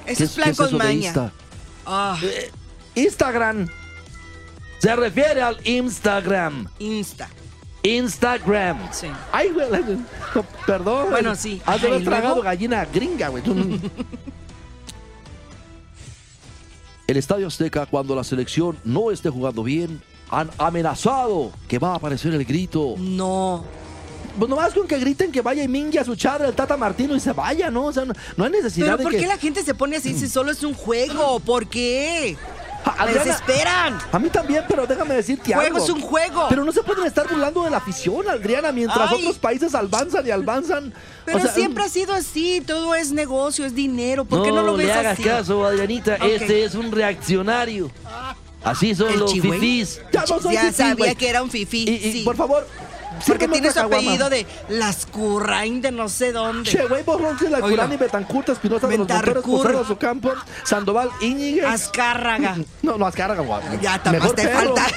Eso 0.06 0.25
es 0.25 0.31
¿Qué 0.31 0.43
plan 0.43 0.55
con 0.55 0.79
maña. 0.79 0.93
Insta? 0.93 1.32
Ah, 1.85 2.19
eh, 2.23 2.50
Instagram. 2.94 3.69
Se 4.79 4.96
refiere 4.96 5.43
al 5.43 5.58
Instagram. 5.67 6.67
Insta. 6.79 7.29
Instagram. 7.82 8.79
Sí. 8.93 9.09
Ay, 9.32 9.50
güey. 9.50 9.69
Perdón. 10.67 11.10
Bueno, 11.10 11.34
sí. 11.34 11.60
Has 11.65 11.81
de 11.81 11.89
haber 11.89 12.03
¿y 12.03 12.05
tragado 12.05 12.34
luego? 12.37 12.43
gallina 12.43 12.84
gringa, 12.84 13.29
güey. 13.29 13.43
El 17.06 17.17
Estadio 17.17 17.46
Azteca, 17.49 17.87
cuando 17.87 18.15
la 18.15 18.22
selección 18.22 18.79
no 18.84 19.10
esté 19.10 19.31
jugando 19.31 19.65
bien, 19.65 20.01
han 20.31 20.49
amenazado 20.58 21.51
que 21.67 21.79
va 21.81 21.93
a 21.93 21.94
aparecer 21.96 22.32
el 22.34 22.44
grito. 22.44 22.94
No. 22.99 23.65
Pues 24.39 24.49
nomás 24.49 24.72
con 24.72 24.87
que 24.87 24.96
griten 24.96 25.32
que 25.32 25.41
vaya 25.43 25.65
y 25.65 25.69
mingue 25.69 25.99
a 25.99 26.05
su 26.05 26.15
chadre 26.15 26.46
el 26.46 26.55
Tata 26.55 26.77
Martino 26.77 27.17
y 27.17 27.20
se 27.20 27.32
vaya, 27.32 27.69
¿no? 27.69 27.87
O 27.87 27.93
sea, 27.93 28.05
no, 28.05 28.15
no 28.37 28.44
hay 28.44 28.51
necesidad 28.53 28.87
Pero 28.87 28.96
de 28.99 29.03
¿por 29.03 29.13
que... 29.13 29.19
qué 29.19 29.27
la 29.27 29.39
gente 29.39 29.65
se 29.65 29.75
pone 29.75 29.96
así 29.96 30.15
si 30.17 30.29
solo 30.29 30.53
es 30.53 30.63
un 30.63 30.72
juego? 30.72 31.41
¿Por 31.41 31.67
qué? 31.67 32.37
Ja, 32.84 33.05
Me 33.06 33.13
desesperan. 33.15 33.99
a 34.13 34.19
mí 34.19 34.29
también, 34.31 34.65
pero 34.69 34.87
déjame 34.87 35.15
decirte 35.15 35.53
Juego 35.55 35.77
algo. 35.77 35.84
es 35.84 35.91
un 35.91 36.01
juego. 36.01 36.46
Pero 36.49 36.65
no 36.65 36.72
se 36.72 36.82
pueden 36.82 37.06
estar 37.06 37.29
burlando 37.29 37.63
de 37.65 37.70
la 37.70 37.77
afición, 37.79 38.29
Adriana, 38.29 38.72
mientras 38.72 39.10
Ay. 39.10 39.19
otros 39.19 39.39
países 39.39 39.75
avanzan 39.75 40.27
y 40.27 40.31
avanzan. 40.31 40.93
Pero 41.25 41.39
O 41.39 41.41
sea, 41.41 41.53
siempre 41.53 41.84
ha 41.84 41.89
sido 41.89 42.13
así, 42.15 42.63
todo 42.67 42.94
es 42.94 43.13
negocio, 43.13 43.65
es 43.67 43.75
dinero. 43.75 44.25
¿Por 44.25 44.43
qué 44.43 44.53
no, 44.53 44.63
lo 44.63 44.77
ves 44.77 44.87
le 44.87 44.93
hagas 44.93 45.13
así? 45.15 45.22
caso, 45.22 45.65
Adrianita. 45.65 46.17
Este 46.17 46.65
es 46.65 46.75
un 46.75 46.91
reaccionario. 46.93 47.91
Así 48.63 48.94
son 48.94 49.08
El 49.10 49.20
los 49.20 49.32
chihuey. 49.32 49.53
fifís. 49.58 50.01
Ya 50.13 50.20
no 50.29 50.39
soy 50.41 50.55
ya 50.55 50.60
fifí, 50.65 50.75
sabía 50.75 51.15
que 51.15 51.29
era 51.29 51.43
un 51.43 51.51
fifí. 51.51 51.84
Y, 51.89 51.93
y, 52.08 52.13
sí. 52.13 52.22
por 52.25 52.37
favor, 52.37 52.67
Porque 53.10 53.46
sírveme 53.46 53.52
tiene 53.52 53.67
su 53.67 53.70
otra 53.72 53.82
caguama. 53.82 54.02
apellido 54.02 54.31
de 54.31 54.46
Las 54.69 55.06
Currain 55.06 55.82
de 55.82 55.90
no 55.90 56.08
sé 56.08 56.32
dónde. 56.32 56.70
Che, 56.70 56.86
güey, 56.86 57.02
rompes 57.05 57.50
la 57.50 57.58
Oiga. 57.58 57.69
Curani, 57.69 57.96
Betancourt, 57.96 58.48
Espinosa 58.50 58.86
de 58.86 58.98
los. 58.98 59.08
Motores, 59.08 59.98
Campo, 59.98 60.32
Sandoval, 60.64 61.10
Íñiguez. 61.20 61.64
Azcárraga. 61.64 62.56
No, 62.82 62.96
no, 62.96 63.06
Azcárraga, 63.06 63.43
guau. 63.43 63.60
Ya, 63.81 63.98
nada 63.98 64.12
más 64.12 64.14
Mejor 64.20 64.34
te 64.34 64.48
falta. 64.48 64.86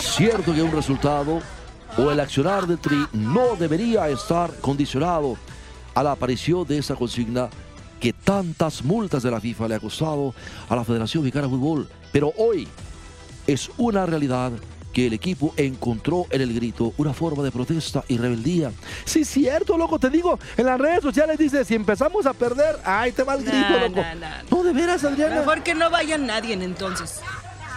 Cierto 0.00 0.52
que 0.52 0.62
un 0.62 0.72
resultado 0.72 1.40
o 1.96 2.10
el 2.10 2.20
accionar 2.20 2.66
de 2.66 2.76
Tri 2.76 3.06
no 3.12 3.56
debería 3.56 4.08
estar 4.08 4.52
condicionado 4.60 5.36
a 5.94 6.02
la 6.02 6.12
aparición 6.12 6.66
de 6.66 6.78
esa 6.78 6.94
consigna 6.94 7.48
que 8.00 8.12
tantas 8.12 8.84
multas 8.84 9.22
de 9.22 9.30
la 9.30 9.40
FIFA 9.40 9.68
le 9.68 9.74
ha 9.76 9.80
costado 9.80 10.34
a 10.68 10.76
la 10.76 10.84
Federación 10.84 11.22
Mexicana 11.24 11.46
de 11.46 11.50
Fútbol. 11.50 11.88
Pero 12.12 12.32
hoy 12.36 12.68
es 13.46 13.70
una 13.76 14.06
realidad 14.06 14.52
que 14.98 15.06
el 15.06 15.12
equipo 15.12 15.54
encontró 15.56 16.26
en 16.28 16.40
el 16.40 16.52
grito 16.52 16.92
una 16.96 17.14
forma 17.14 17.44
de 17.44 17.52
protesta 17.52 18.02
y 18.08 18.18
rebeldía. 18.18 18.72
Sí, 19.04 19.24
cierto, 19.24 19.78
loco, 19.78 20.00
te 20.00 20.10
digo, 20.10 20.40
en 20.56 20.66
las 20.66 20.76
redes 20.76 21.02
sociales 21.02 21.38
dice, 21.38 21.64
si 21.64 21.76
empezamos 21.76 22.26
a 22.26 22.32
perder, 22.32 22.80
ay, 22.84 23.12
te 23.12 23.22
va 23.22 23.34
el 23.34 23.44
grito, 23.44 23.78
loco. 23.78 24.02
no, 24.50 24.64
de 24.64 24.72
veras, 24.72 25.04
Adriana. 25.04 25.36
Mejor 25.36 25.62
que 25.62 25.76
no 25.76 25.88
vaya 25.88 26.18
nadie 26.18 26.54
entonces. 26.54 27.20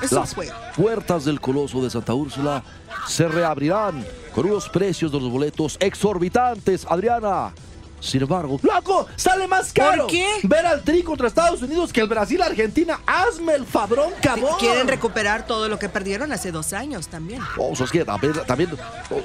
Es 0.02 0.12
un 0.14 0.18
Las 0.18 0.36
puertas 0.76 1.24
del 1.24 1.40
Coloso 1.40 1.84
de 1.84 1.92
Santa 1.92 2.16
Úrsula 2.16 2.64
se 3.08 3.28
reabrirán 3.28 4.04
con 4.34 4.48
unos 4.48 4.68
precios 4.70 5.12
de 5.12 5.20
los 5.20 5.30
boletos 5.30 5.78
exorbitantes. 5.80 6.88
Adriana, 6.90 7.54
Sin 8.02 8.22
embargo, 8.22 8.60
¡Loco! 8.64 9.08
¡Sale 9.16 9.48
más 9.48 9.72
caro! 9.72 10.08
qué? 10.08 10.28
Ver 10.44 10.66
al 10.66 10.82
Tri 10.82 11.04
contra 11.04 11.28
Estados 11.28 11.62
Unidos 11.62 11.94
que 11.94 12.02
el 12.02 12.08
Brasil-Argentina. 12.08 13.00
¡Hazme 13.06 13.54
el 13.54 13.66
fabrón, 13.66 14.12
cabrón! 14.22 14.56
Quieren 14.60 14.88
recuperar 14.88 15.46
todo 15.46 15.70
lo 15.70 15.78
que 15.80 15.88
perdieron 15.88 16.32
hace 16.32 16.52
dos 16.52 16.74
años 16.74 17.08
también. 17.08 17.42
oh, 17.58 17.74
es 17.74 17.92
que 17.92 18.04
también, 18.04 18.34
también, 18.48 18.72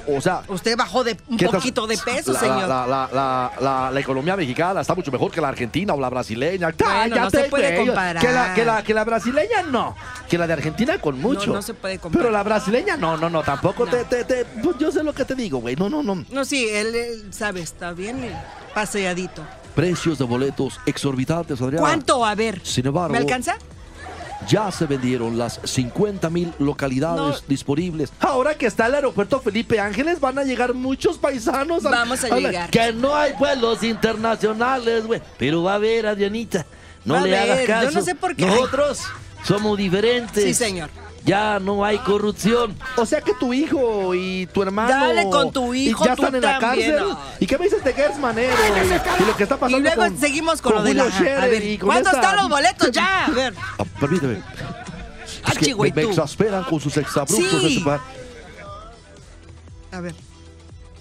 o, 0.07 0.17
o 0.17 0.21
sea, 0.21 0.43
Usted 0.47 0.77
bajó 0.77 1.03
de 1.03 1.17
un 1.27 1.37
¿qué 1.37 1.45
estás- 1.45 1.59
poquito 1.59 1.87
de 1.87 1.97
peso, 1.97 2.33
la, 2.33 2.39
señor. 2.39 2.67
La, 2.69 2.85
la, 2.87 3.09
la, 3.11 3.51
la- 3.59 3.91
la 3.91 3.99
economía 3.99 4.35
mexicana 4.37 4.81
está 4.81 4.93
mucho 4.95 5.11
mejor 5.11 5.31
que 5.31 5.41
la 5.41 5.49
argentina 5.49 5.93
o 5.93 5.99
la 5.99 6.09
brasileña. 6.09 6.71
Bueno, 6.77 7.15
no 7.15 7.29
se 7.31 7.43
puede 7.45 7.77
comparar. 7.77 8.23
Que 8.25 8.31
la, 8.31 8.53
que, 8.53 8.63
la, 8.65 8.83
que 8.83 8.93
la 8.93 9.03
brasileña 9.03 9.63
no. 9.63 9.95
Que 10.29 10.37
la 10.37 10.45
de 10.47 10.53
Argentina 10.53 10.99
con 11.01 11.19
mucho. 11.19 11.51
no 11.51 11.61
se 11.61 11.73
puede 11.73 11.97
comparar. 11.99 12.25
Pero 12.27 12.31
la 12.31 12.43
brasileña 12.43 12.95
no, 12.97 13.17
no, 13.17 13.29
no. 13.29 13.41
Tampoco 13.43 13.85
No. 13.85 13.91
Te, 13.91 14.03
te, 14.05 14.23
te- 14.23 14.45
pues 14.45 14.77
yo 14.77 14.91
sé 14.91 15.03
lo 15.03 15.13
que 15.13 15.25
te 15.25 15.33
digo, 15.35 15.59
güey. 15.59 15.75
No, 15.75 15.89
no, 15.89 16.03
no. 16.03 16.23
No, 16.29 16.45
sí, 16.45 16.67
él, 16.69 16.93
él 16.93 17.33
sabe, 17.33 17.61
está 17.61 17.91
bien 17.93 18.23
eh, 18.23 18.35
paseadito. 18.81 19.41
Precios 19.73 20.19
de 20.19 20.23
boletos 20.25 20.79
exorbitantes, 20.85 21.59
Adrián. 21.59 21.81
¿Cuánto? 21.81 22.23
A 22.23 22.35
ver. 22.35 22.61
Sin 22.63 22.85
embargo, 22.85 23.11
¿Me 23.11 23.17
alcanza? 23.17 23.57
ya 24.47 24.71
se 24.71 24.85
vendieron 24.85 25.35
las 25.35 25.59
50 25.63 26.29
mil 26.29 26.53
localidades 26.59 27.41
No. 27.41 27.47
disponibles. 27.47 28.11
Ahora 28.19 28.53
que 28.55 28.67
está 28.67 28.85
el 28.85 28.93
aeropuerto 28.93 29.39
Felipe 29.41 29.79
Ángeles, 29.79 30.19
van 30.19 30.37
a 30.37 30.43
llegar 30.43 30.75
muchos 30.75 31.17
paisanos. 31.17 31.83
al- 31.87 31.91
Vamos 31.91 32.23
a 32.23 32.29
llegar. 32.37 32.69
Que 32.69 32.93
no 32.93 33.15
hay 33.15 33.33
vuelos 33.33 33.81
internacionales, 33.81 35.07
güey. 35.07 35.21
Pero 35.39 35.63
va 35.63 35.71
a 35.71 35.75
haber, 35.75 36.05
Adrianita. 36.05 36.63
No 37.03 37.15
Va 37.15 37.21
a 37.21 37.23
le 37.23 37.35
hagas 37.35 37.49
haber, 37.57 37.67
yo 37.67 37.73
caso. 37.73 37.91
no 37.99 38.01
sé 38.05 38.13
por 38.13 38.35
qué. 38.35 38.45
Nosotros 38.45 39.01
somos 39.43 39.75
diferentes. 39.77 40.43
Sí, 40.43 40.53
señor. 40.53 40.89
Ya 41.27 41.59
no 41.59 41.83
hay 41.83 41.97
corrupción. 41.99 42.75
O 42.95 43.05
sea 43.05 43.19
que 43.21 43.33
tu 43.33 43.53
hijo 43.53 44.15
y 44.15 44.47
tu 44.47 44.61
hermano. 44.63 44.89
Dale 44.89 45.29
con 45.29 45.51
tu 45.51 45.73
y 45.73 45.89
hijo, 45.89 46.05
ya 46.05 46.15
tú 46.15 46.23
están 46.23 46.35
en 46.35 46.41
la 46.41 46.59
también, 46.59 46.91
cárcel. 46.91 47.09
no. 47.09 47.19
¿Y 47.39 47.45
qué 47.45 47.57
me 47.57 47.65
dices 47.65 47.83
de 47.83 47.93
Gers 47.93 48.17
Manero? 48.17 48.53
Y, 49.19 49.23
y 49.23 49.25
lo 49.25 49.35
que 49.35 49.43
está 49.43 49.57
pasando 49.57 49.77
Y 49.77 49.81
luego 49.81 50.01
con- 50.01 50.17
seguimos 50.17 50.61
con, 50.61 50.73
lo 50.75 50.83
de 50.83 50.93
la... 50.93 51.03
Julio 51.03 51.17
Scherer 51.17 51.37
A 51.39 51.45
ver, 51.47 51.63
y 51.65 51.77
con 51.77 51.87
¿cuántos 51.89 52.13
esta- 52.13 52.21
están 52.23 52.37
los 52.37 52.49
boletos 52.49 52.91
ya? 52.91 53.25
A 53.25 53.29
ver. 53.31 53.53
Ah, 53.77 53.83
permíteme. 53.99 54.41
Ah, 55.43 55.51
Es 55.51 55.57
que 55.59 55.75
me, 55.75 55.87
exasperan 56.03 56.63
con 56.63 56.79
sus 56.79 56.95
exabruptos. 56.97 57.61
Sí. 57.61 57.83
A 59.91 59.99
ver. 60.01 60.15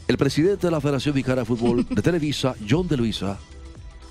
El 0.09 0.19
presidente 0.19 0.67
de 0.67 0.71
la 0.71 0.81
Federación 0.81 1.15
Mexicana 1.15 1.41
de 1.43 1.45
Fútbol 1.47 1.87
de 1.89 2.03
Televisa, 2.03 2.55
John 2.69 2.87
de 2.89 2.97
Luisa, 2.97 3.39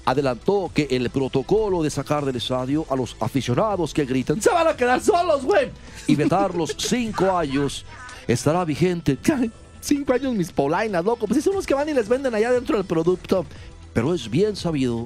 adelantó 0.06 0.72
que 0.74 0.88
el 0.92 1.10
protocolo 1.10 1.82
de 1.84 1.90
sacar 1.90 2.24
del 2.26 2.36
estadio 2.36 2.86
a 2.90 2.96
los 2.96 3.16
aficionados 3.20 3.94
que 3.94 4.06
gritan 4.06 4.42
Se 4.42 4.52
van 4.52 4.68
a 4.68 4.76
quedar 4.76 5.02
solos, 5.02 5.44
güey. 5.44 5.72
y 6.08 6.16
vetarlos 6.16 6.76
cinco 6.78 7.36
años 7.36 7.86
estará 8.28 8.64
vigente. 8.66 9.18
Cinco 9.82 10.14
años 10.14 10.34
mis 10.34 10.52
polainas, 10.52 11.06
loco. 11.06 11.28
Pues 11.28 11.44
son 11.44 11.54
los 11.54 11.68
que 11.68 11.76
van 11.76 11.88
y 11.88 11.94
les 11.94 12.10
venden 12.10 12.34
allá 12.34 12.52
dentro 12.52 12.76
del 12.76 12.88
producto. 12.88 13.46
Pero 13.94 14.16
es 14.16 14.28
bien 14.28 14.56
sabido 14.56 15.06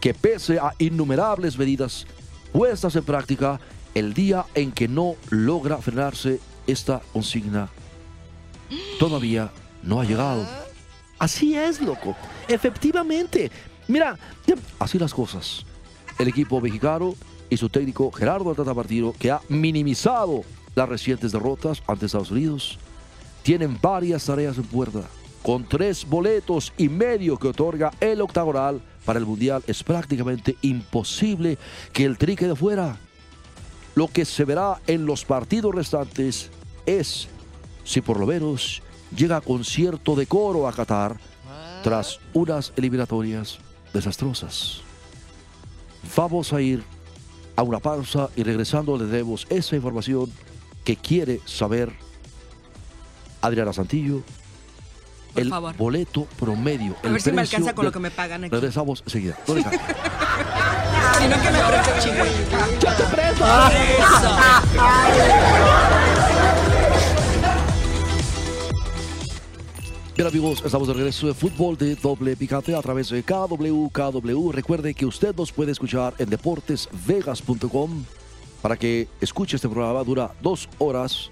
que 0.00 0.14
pese 0.14 0.60
a 0.60 0.72
innumerables 0.78 1.58
medidas 1.58 2.06
puestas 2.52 2.94
en 2.94 3.02
práctica, 3.02 3.58
el 3.92 4.14
día 4.14 4.46
en 4.54 4.70
que 4.70 4.86
no 4.86 5.16
logra 5.30 5.78
frenarse 5.78 6.38
esta 6.68 7.00
consigna 7.12 7.68
todavía 9.00 9.50
no 9.82 10.00
ha 10.00 10.04
llegado. 10.04 10.46
Así 11.18 11.56
es, 11.56 11.80
loco. 11.80 12.16
Efectivamente. 12.48 13.50
Mira, 13.90 14.16
Así 14.78 15.00
las 15.00 15.12
cosas. 15.12 15.66
El 16.18 16.28
equipo 16.28 16.60
mexicano 16.60 17.14
y 17.48 17.56
su 17.56 17.68
técnico 17.68 18.12
Gerardo 18.12 18.54
Tata 18.54 18.72
Martino, 18.72 19.12
que 19.18 19.32
ha 19.32 19.40
minimizado 19.48 20.42
las 20.76 20.88
recientes 20.88 21.32
derrotas 21.32 21.82
ante 21.88 22.06
Estados 22.06 22.30
Unidos, 22.30 22.78
tienen 23.42 23.78
varias 23.82 24.24
tareas 24.24 24.58
en 24.58 24.64
puerta. 24.64 25.02
Con 25.42 25.68
tres 25.68 26.06
boletos 26.08 26.72
y 26.76 26.88
medio 26.88 27.36
que 27.36 27.48
otorga 27.48 27.90
el 27.98 28.20
octagonal 28.20 28.80
para 29.04 29.18
el 29.18 29.26
Mundial, 29.26 29.64
es 29.66 29.82
prácticamente 29.82 30.56
imposible 30.62 31.58
que 31.92 32.04
el 32.04 32.16
tri 32.16 32.36
quede 32.36 32.54
fuera. 32.54 32.96
Lo 33.96 34.06
que 34.06 34.24
se 34.24 34.44
verá 34.44 34.80
en 34.86 35.04
los 35.04 35.24
partidos 35.24 35.74
restantes 35.74 36.50
es 36.86 37.26
si 37.82 38.00
por 38.00 38.20
lo 38.20 38.26
menos 38.26 38.82
llega 39.16 39.40
con 39.40 39.64
cierto 39.64 40.14
decoro 40.14 40.68
a 40.68 40.72
Qatar 40.72 41.18
tras 41.82 42.20
unas 42.34 42.72
eliminatorias 42.76 43.58
desastrosas. 43.92 44.80
Vamos 46.16 46.52
a 46.52 46.60
ir 46.60 46.82
a 47.56 47.62
una 47.62 47.78
pausa 47.78 48.28
y 48.36 48.42
regresando 48.42 48.96
le 48.96 49.04
demos 49.06 49.46
esa 49.50 49.76
información 49.76 50.32
que 50.84 50.96
quiere 50.96 51.40
saber 51.44 51.92
Adriana 53.42 53.72
Santillo. 53.72 54.22
Por 55.34 55.42
el 55.42 55.48
favor. 55.50 55.76
boleto 55.76 56.24
promedio. 56.38 56.96
A 57.04 57.06
el 57.06 57.12
ver 57.12 57.22
si 57.22 57.30
me 57.30 57.42
alcanza 57.42 57.72
con 57.72 57.84
lo 57.84 57.90
del- 57.90 57.94
que 57.94 58.00
me 58.00 58.10
pagan 58.10 58.44
aquí. 58.44 58.52
Regresamos 58.52 59.02
enseguida. 59.06 59.38
No. 59.46 59.54
Si 61.18 61.28
no, 61.28 61.36
que 61.42 61.50
me 61.50 61.58
el 61.58 62.00
chigüey. 62.02 62.30
¡Yo 62.80 62.92
te 62.94 63.04
preso! 63.04 63.44
Eso. 63.44 64.36
Bien 70.20 70.28
amigos, 70.28 70.62
estamos 70.62 70.86
de 70.86 70.92
regreso 70.92 71.28
de 71.28 71.32
fútbol 71.32 71.78
de 71.78 71.96
doble 71.96 72.36
picante 72.36 72.74
a 72.74 72.82
través 72.82 73.08
de 73.08 73.22
KW, 73.22 73.88
KW. 73.88 74.52
Recuerde 74.52 74.92
que 74.92 75.06
usted 75.06 75.34
nos 75.34 75.50
puede 75.50 75.72
escuchar 75.72 76.12
en 76.18 76.28
deportesvegas.com 76.28 78.04
para 78.60 78.76
que 78.76 79.08
escuche 79.18 79.56
este 79.56 79.66
programa. 79.66 80.04
Dura 80.04 80.30
dos 80.42 80.68
horas. 80.76 81.30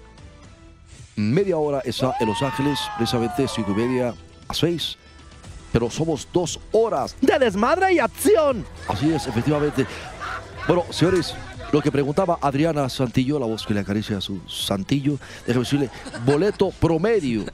Media 1.15 1.57
hora 1.57 1.83
está 1.85 2.15
en 2.19 2.29
Los 2.29 2.41
Ángeles, 2.41 2.79
precisamente 2.97 3.47
cinco 3.47 3.73
y 3.73 3.75
media 3.75 4.15
a 4.47 4.53
seis. 4.55 4.97
Pero 5.71 5.91
somos 5.91 6.27
dos 6.33 6.59
horas. 6.71 7.15
De 7.21 7.37
desmadre 7.37 7.93
y 7.93 7.99
acción. 7.99 8.65
Así 8.87 9.13
es, 9.13 9.27
efectivamente. 9.27 9.85
Bueno, 10.67 10.83
señores, 10.89 11.35
lo 11.71 11.79
que 11.79 11.91
preguntaba 11.91 12.39
Adriana 12.41 12.89
Santillo, 12.89 13.37
la 13.37 13.45
voz 13.45 13.67
que 13.67 13.75
le 13.75 13.81
acaricia 13.81 14.17
a 14.17 14.21
su 14.21 14.41
Santillo, 14.49 15.19
déjame 15.45 15.63
decirle, 15.63 15.91
boleto 16.25 16.71
promedio 16.71 17.45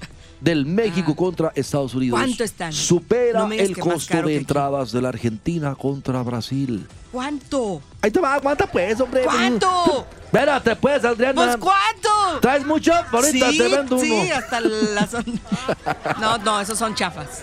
del 0.42 0.66
México 0.66 1.12
Ah. 1.14 1.16
contra 1.16 1.52
Estados 1.56 1.94
Unidos. 1.96 2.20
¿Cuánto 2.20 2.44
están? 2.44 2.72
Supera 2.74 3.48
No 3.48 3.52
el 3.54 3.78
costo 3.78 4.14
de 4.14 4.20
aquí. 4.22 4.34
entradas 4.36 4.92
de 4.92 5.02
la 5.02 5.10
Argentina 5.10 5.76
contra 5.76 6.22
Brasil. 6.24 6.86
¿Cuánto? 7.12 7.82
Ahí 8.02 8.12
te 8.12 8.20
va, 8.20 8.34
aguanta 8.36 8.68
pues, 8.68 9.00
hombre. 9.00 9.24
¿Cuánto? 9.24 10.06
Espérate, 10.26 10.76
pues, 10.76 11.04
Adriana. 11.06 11.34
Pues 11.34 11.58
¿cuánto? 11.58 12.40
¿Traes 12.42 12.66
mucho? 12.66 12.92
Ahorita 12.94 13.52
sí, 13.52 13.58
te 13.58 13.68
vendo 13.70 13.98
sí, 14.00 14.12
uno. 14.12 14.36
hasta 14.36 14.60
las... 14.60 15.10
No, 16.20 16.38
no, 16.40 16.60
esos 16.60 16.78
son 16.78 16.94
chafas. 16.94 17.42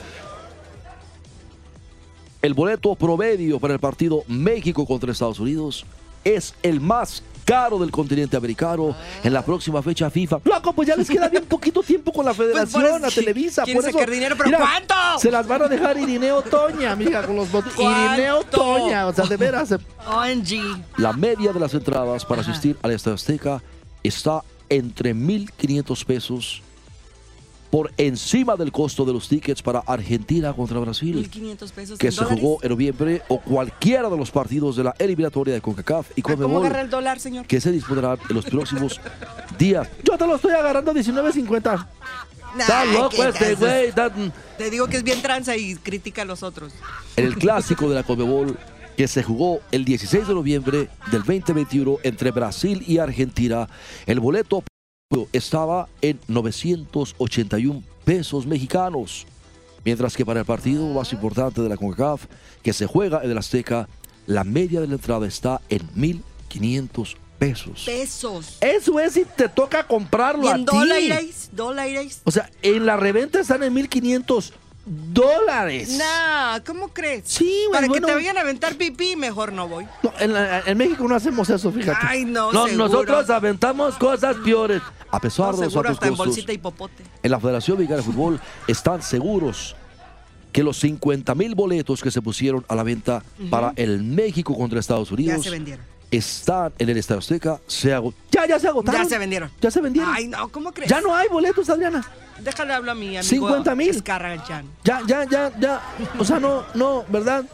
El 2.43 2.55
boleto 2.55 2.95
promedio 2.97 3.61
para 3.61 3.75
el 3.75 3.81
partido 3.81 4.25
México 4.27 4.85
contra 4.85 5.13
Estados 5.13 5.39
Unidos 5.39 5.87
es 6.25 6.55
el 6.63 6.81
más 6.81 7.23
caro 7.53 7.79
del 7.79 7.91
continente 7.91 8.35
americano 8.35 8.97
en 9.23 9.33
la 9.33 9.45
próxima 9.45 9.83
fecha 9.83 10.09
FIFA. 10.09 10.41
Loco, 10.45 10.73
pues 10.73 10.89
ya 10.89 10.97
les 10.97 11.07
queda 11.09 11.29
bien 11.29 11.45
poquito 11.45 11.83
tiempo 11.83 12.11
con 12.11 12.25
la 12.25 12.33
federación, 12.33 12.83
Pues 13.01 13.05
a 13.05 13.11
Televisa. 13.11 13.65
Por 13.65 13.85
eso, 13.85 13.93
sacar 13.93 14.11
dinero, 14.11 14.35
¿pero 14.39 14.57
cuánto? 14.57 14.95
Se 15.19 15.31
las 15.31 15.47
van 15.47 15.63
a 15.63 15.69
dejar 15.69 15.99
Irineo 15.99 16.41
Toña, 16.41 16.97
mija, 16.97 17.23
con 17.27 17.37
los. 17.37 17.49
¿Cuánto? 17.49 17.71
Irineo 17.83 18.43
Toña, 18.45 19.07
o 19.07 19.13
sea, 19.13 19.27
de 19.27 19.37
veras. 19.37 19.71
eh, 19.73 19.79
ONG. 20.07 20.83
La 20.97 21.13
media 21.13 21.53
de 21.53 21.61
las 21.61 21.75
entradas 21.75 22.25
para 22.25 22.41
asistir 22.41 22.79
al 22.83 22.93
Estadio 22.93 23.17
Azteca 23.17 23.63
está 24.03 24.43
entre 24.71 25.15
1.500 25.15 26.05
pesos 26.07 26.63
por 27.73 27.91
encima 27.97 28.55
del 28.55 28.71
costo 28.71 29.07
de 29.07 29.15
los 29.15 29.27
tickets 29.31 29.63
para 29.63 29.79
Argentina 29.81 30.53
contra 30.53 30.79
Brasil, 30.79 31.27
1.500 31.33 31.71
pesos 31.73 31.99
que 31.99 32.13
se 32.13 32.17
dólares. 32.23 32.41
jugó 32.41 32.59
en 32.63 32.69
noviembre, 32.69 33.23
o 33.29 33.41
cualquiera 33.41 34.11
de 34.11 34.17
los 34.19 34.31
partidos 34.31 34.77
de 34.77 34.85
la 34.85 34.95
eliminatoria 34.99 35.55
de 35.55 35.63
CONCACAF 35.63 36.11
y 36.15 36.21
Ah, 36.21 36.23
¿Cómo 36.23 36.37
CONMEBOL, 36.37 36.67
agarra 36.67 36.83
el 36.83 36.91
dólar, 36.91 37.19
señor? 37.19 37.47
que 37.47 37.63
se 37.63 37.73
dispondrán 37.73 38.19
en 38.29 38.37
los 38.37 38.45
próximos 38.45 39.01
días. 39.59 39.89
Yo 40.05 40.19
te 40.19 40.27
lo 40.27 40.37
estoy 40.37 40.53
agarrando 40.53 40.93
19.50. 40.93 41.87
Está 42.59 42.83
Ay, 42.83 42.93
loco 42.93 43.25
este 43.25 43.55
güey. 43.55 43.91
Te 44.59 44.69
digo 44.69 44.87
que 44.89 44.99
es 44.99 45.03
bien 45.03 45.23
tranza 45.23 45.57
y 45.57 45.75
critica 45.77 46.21
a 46.21 46.25
los 46.27 46.43
otros. 46.43 46.75
En 47.17 47.25
el 47.25 47.37
clásico 47.37 47.89
de 47.89 47.95
la 47.95 48.03
CONMEBOL, 48.03 48.59
que 48.99 49.09
se 49.09 49.23
jugó 49.23 49.61
el 49.71 49.87
16 49.87 50.29
de 50.29 50.35
noviembre 50.35 50.91
del 51.11 51.23
2021 51.23 51.97
entre 52.03 52.33
Brasil 52.33 52.85
y 52.87 52.99
Argentina, 52.99 53.67
el 54.05 54.21
boleto 54.21 54.63
estaba 55.33 55.89
en 56.01 56.19
981 56.29 57.83
pesos 58.05 58.47
mexicanos. 58.47 59.27
Mientras 59.85 60.17
que 60.17 60.25
para 60.25 60.41
el 60.41 60.47
partido 60.47 60.87
más 60.89 61.13
importante 61.13 61.61
de 61.61 61.69
la 61.69 61.77
CONCACAF, 61.77 62.27
que 62.63 62.73
se 62.73 62.87
juega 62.87 63.23
en 63.25 63.31
el 63.31 63.39
Azteca, 63.39 63.89
la 64.27 64.45
media 64.45 64.81
de 64.81 64.87
la 64.87 64.95
entrada 64.95 65.27
está 65.27 65.61
en 65.69 65.81
1.500 65.95 67.17
pesos. 67.39 67.83
Pesos. 67.85 68.59
Eso 68.61 69.01
es 69.01 69.15
si 69.15 69.25
te 69.25 69.49
toca 69.49 69.85
comprarlo 69.87 70.45
¿Y 70.45 70.49
a 70.49 70.55
en 70.55 70.65
ti. 70.65 70.77
dólares? 70.77 71.51
¿Dólares? 71.53 72.21
O 72.25 72.31
sea, 72.31 72.49
en 72.63 72.87
la 72.87 72.97
reventa 72.97 73.41
están 73.41 73.65
en 73.65 73.75
1.500 73.75 74.53
dólares. 74.85 75.97
Nah, 75.99 76.61
¿cómo 76.67 76.89
crees? 76.89 77.25
Sí, 77.27 77.45
güey, 77.69 77.73
Para 77.73 77.87
bueno. 77.89 78.07
que 78.07 78.13
te 78.13 78.19
vayan 78.19 78.37
a 78.39 78.41
aventar 78.41 78.75
pipí, 78.77 79.17
mejor 79.17 79.53
no 79.53 79.69
voy. 79.69 79.87
No, 80.03 80.13
en, 80.19 80.33
la- 80.33 80.61
en 80.61 80.79
México 80.79 81.07
no 81.09 81.15
hacemos 81.15 81.49
eso, 81.51 81.71
fíjate. 81.73 81.99
Ay, 82.03 82.25
no, 82.25 82.53
No, 82.53 82.67
seguro. 82.67 82.89
nosotros 82.89 83.31
aventamos 83.31 83.95
cosas 83.97 84.37
peores. 84.45 84.83
A 85.11 85.21
pesar 85.21 85.53
No, 85.55 85.59
de 85.61 85.65
los 85.67 85.77
altos 85.77 85.93
hasta 85.93 86.07
en 86.09 86.17
bolsita 86.17 86.53
y 86.53 86.59
popote. 86.59 87.03
en 87.23 87.31
la 87.31 87.39
Federación 87.39 87.77
Mexicana 87.79 87.99
de 87.99 88.03
Fútbol 88.05 88.41
están 88.67 89.03
seguros 89.03 89.77
que 90.53 90.63
los 90.63 90.79
50 90.81 91.35
mil 91.35 91.55
boletos 91.55 92.03
que 92.03 92.11
se 92.11 92.21
pusieron 92.23 92.65
a 92.69 92.75
la 92.75 92.83
venta 92.83 93.23
para 93.51 93.73
el 93.77 94.03
México 94.03 94.55
contra 94.57 94.81
Estados 94.81 95.09
Ya 95.11 95.15
Unidos 95.15 95.45
se 95.45 95.51
vendieron. 95.51 95.85
están 96.11 96.73
en 96.79 96.89
el 96.89 96.97
Estadio 96.99 97.21
Azteca. 97.21 97.61
Se 97.67 97.93
agotó. 97.93 98.17
Ya, 98.31 98.47
ya 98.47 98.59
se 98.59 98.69
agotaron. 98.69 99.03
Ya 99.03 99.09
se 99.09 99.19
vendieron. 99.19 99.51
Ya 99.61 99.71
se 99.71 99.81
vendieron. 99.81 100.13
Ay, 100.15 100.29
no, 100.29 100.49
¿cómo 100.49 100.73
crees? 100.73 100.91
Ya 100.91 101.01
no 101.01 101.15
hay 101.15 101.29
boletos, 101.29 101.69
Adriana. 101.71 102.05
Déjale 102.43 102.73
hablar 102.75 102.91
a 102.93 102.99
mi 102.99 103.17
amigo. 103.17 103.23
50,000. 103.23 103.91
Escarranchan. 103.91 104.67
Ya, 104.85 105.01
ya, 105.07 105.25
ya, 105.25 105.53
ya. 105.59 105.81
O 106.19 106.25
sea, 106.25 106.39
no, 106.41 106.65
no, 106.75 107.05
¿verdad? 107.09 107.45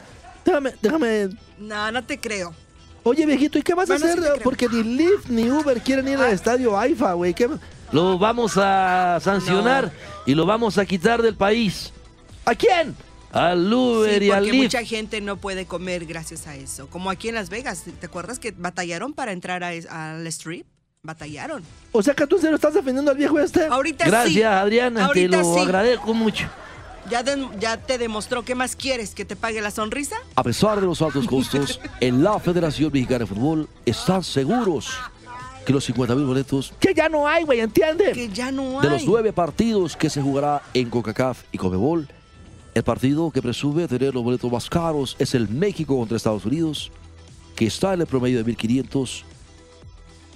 Déjame, 0.44 0.74
déjame. 0.80 1.28
No, 1.58 1.90
no 1.92 2.04
te 2.04 2.18
creo. 2.18 2.54
Oye, 3.02 3.24
viejito, 3.26 3.58
¿y 3.58 3.62
qué 3.62 3.74
vas 3.74 3.88
Bueno, 3.88 4.04
a 4.04 4.08
sí 4.08 4.18
hacer? 4.18 4.32
creo. 4.32 4.42
Porque 4.44 4.68
ni 4.68 4.82
Lyft 4.82 5.28
ni 5.28 5.50
Uber 5.50 5.80
quieren 5.80 6.08
ir 6.08 6.16
al 6.18 6.24
Ah. 6.24 6.30
estadio 6.30 6.78
AIFA, 6.78 7.12
güey. 7.14 7.34
¿Qué- 7.34 7.48
Lo 7.92 8.18
vamos 8.18 8.52
a 8.56 9.18
sancionar 9.22 9.90
y 10.26 10.34
lo 10.34 10.44
vamos 10.44 10.76
a 10.78 10.84
quitar 10.84 11.22
del 11.22 11.34
país. 11.36 11.92
¿A 12.44 12.54
quién? 12.54 12.94
Al 13.32 13.72
Uber 13.72 14.18
Sí, 14.20 14.26
y 14.26 14.30
al 14.30 14.38
porque 14.40 14.52
Lyft. 14.52 14.62
mucha 14.64 14.84
gente 14.84 15.20
no 15.20 15.36
puede 15.36 15.66
comer 15.66 16.04
gracias 16.06 16.46
a 16.46 16.54
eso. 16.56 16.88
Como 16.88 17.08
aquí 17.10 17.28
en 17.28 17.34
Las 17.34 17.48
Vegas. 17.50 17.84
¿Te 18.00 18.06
acuerdas 18.06 18.38
que 18.38 18.50
batallaron 18.52 19.12
para 19.14 19.32
entrar 19.32 19.62
a- 19.64 20.12
al 20.14 20.26
strip? 20.28 20.66
Batallaron. 21.02 21.62
O 21.92 22.02
sea 22.02 22.14
que 22.14 22.26
tú 22.26 22.36
en 22.36 22.42
serio 22.42 22.56
estás 22.56 22.74
defendiendo 22.74 23.10
al 23.10 23.16
viejo 23.16 23.38
este. 23.38 23.66
Ahorita 23.66 24.04
sí. 24.04 24.10
Gracias, 24.10 24.52
Adriana. 24.52 25.10
Te 25.12 25.28
lo 25.28 25.42
sí. 25.54 25.60
agradezco 25.60 26.12
mucho. 26.12 26.46
¿Ya, 27.08 27.22
de- 27.22 27.48
ya 27.58 27.78
te 27.78 27.96
demostró 27.96 28.42
qué 28.44 28.54
más 28.54 28.76
quieres, 28.76 29.14
que 29.14 29.24
te 29.24 29.34
pague 29.36 29.62
la 29.62 29.70
sonrisa. 29.70 30.16
A 30.34 30.42
pesar 30.42 30.80
de 30.80 30.86
los 30.86 31.00
altos 31.00 31.26
costos, 31.26 31.80
en 32.00 32.22
la 32.22 32.38
Federación 32.38 32.90
Mexicana 32.92 33.20
de 33.20 33.26
Fútbol 33.26 33.68
están 33.86 34.22
seguros 34.22 34.90
que 35.64 35.72
los 35.72 35.84
50 35.84 36.14
mil 36.14 36.24
boletos 36.26 36.72
Que 36.80 36.94
ya 36.94 37.08
no 37.08 37.26
hay, 37.28 37.44
güey, 37.44 37.60
¿entiendes? 37.60 38.12
Que 38.14 38.28
ya 38.28 38.50
no 38.50 38.80
hay. 38.80 38.88
de 38.88 38.94
los 38.94 39.04
nueve 39.06 39.32
partidos 39.32 39.96
que 39.96 40.10
se 40.10 40.20
jugará 40.20 40.62
en 40.74 40.90
CONCACAF 40.90 41.42
y 41.52 41.58
CONMEBOL, 41.58 42.08
el 42.74 42.82
partido 42.82 43.30
que 43.30 43.40
presume 43.42 43.86
tener 43.86 44.14
los 44.14 44.22
boletos 44.24 44.50
más 44.50 44.68
caros 44.68 45.14
es 45.18 45.34
el 45.34 45.48
México 45.48 45.96
contra 45.96 46.16
Estados 46.16 46.44
Unidos, 46.44 46.90
que 47.54 47.66
está 47.66 47.94
en 47.94 48.00
el 48.02 48.06
promedio 48.06 48.42
de 48.42 48.50
1.500, 48.54 49.22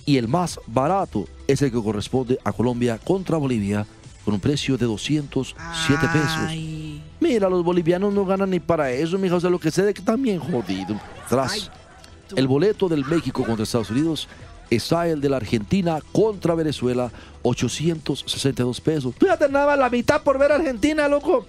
y 0.04 0.16
el 0.16 0.28
más 0.28 0.59
barato 0.66 1.26
es 1.47 1.62
el 1.62 1.71
que 1.71 1.82
corresponde 1.82 2.38
a 2.44 2.52
Colombia 2.52 2.99
contra 2.99 3.37
Bolivia, 3.37 3.87
con 4.25 4.35
un 4.35 4.40
precio 4.40 4.76
de 4.76 4.87
207 4.87 6.09
pesos. 6.12 6.38
Ay. 6.49 7.02
Mira, 7.21 7.49
los 7.49 7.64
bolivianos 7.64 8.12
no 8.12 8.25
ganan 8.25 8.50
ni 8.50 8.61
para 8.61 8.90
eso, 8.90 9.18
mija. 9.18 9.37
O 9.37 9.40
sea, 9.40 9.50
lo 9.50 9.59
que 9.59 9.71
sé 9.71 9.82
de 9.82 9.94
que 9.94 10.00
están 10.00 10.23
bien 10.23 10.38
jodidos. 10.38 11.00
Tras 11.28 11.52
Ay, 11.52 11.68
tú. 12.28 12.37
el 12.37 12.49
boleto 12.49 12.88
del 12.88 13.04
México 13.04 13.44
contra 13.44 13.64
Estados 13.64 13.90
Unidos, 13.90 14.28
está 14.71 15.09
el 15.09 15.21
de 15.21 15.28
la 15.28 15.37
Argentina 15.37 16.00
contra 16.12 16.54
Venezuela, 16.54 17.11
862 17.42 18.80
pesos. 18.80 19.14
Fíjate, 19.18 19.49
nada 19.49 19.76
la 19.76 19.90
mitad 19.90 20.23
por 20.23 20.38
ver 20.38 20.52
a 20.52 20.56
Argentina, 20.56 21.09
loco. 21.09 21.47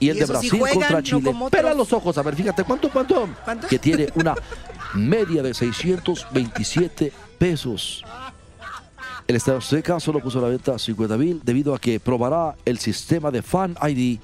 Y 0.00 0.08
el 0.08 0.16
Y 0.16 0.20
de 0.20 0.26
Brasil 0.26 0.50
juegan, 0.50 0.74
contra 0.74 0.96
no 0.96 1.02
Chile. 1.02 1.34
Pela 1.50 1.74
los 1.74 1.92
ojos, 1.92 2.18
a 2.18 2.22
ver, 2.22 2.34
fíjate, 2.34 2.64
¿cuánto, 2.64 2.90
cuánto? 2.90 3.28
¿Cuánto? 3.44 3.68
que 3.68 3.78
tiene 3.78 4.08
una 4.14 4.34
media 4.94 5.42
de 5.42 5.54
627 5.54 7.12
pesos. 7.44 8.02
El 9.28 9.36
Azteca 9.36 10.00
solo 10.00 10.18
puso 10.20 10.40
la 10.40 10.48
venta 10.48 10.78
50 10.78 11.18
mil 11.18 11.42
debido 11.44 11.74
a 11.74 11.78
que 11.78 12.00
probará 12.00 12.54
el 12.64 12.78
sistema 12.78 13.30
de 13.30 13.42
Fan 13.42 13.76
ID, 13.86 14.18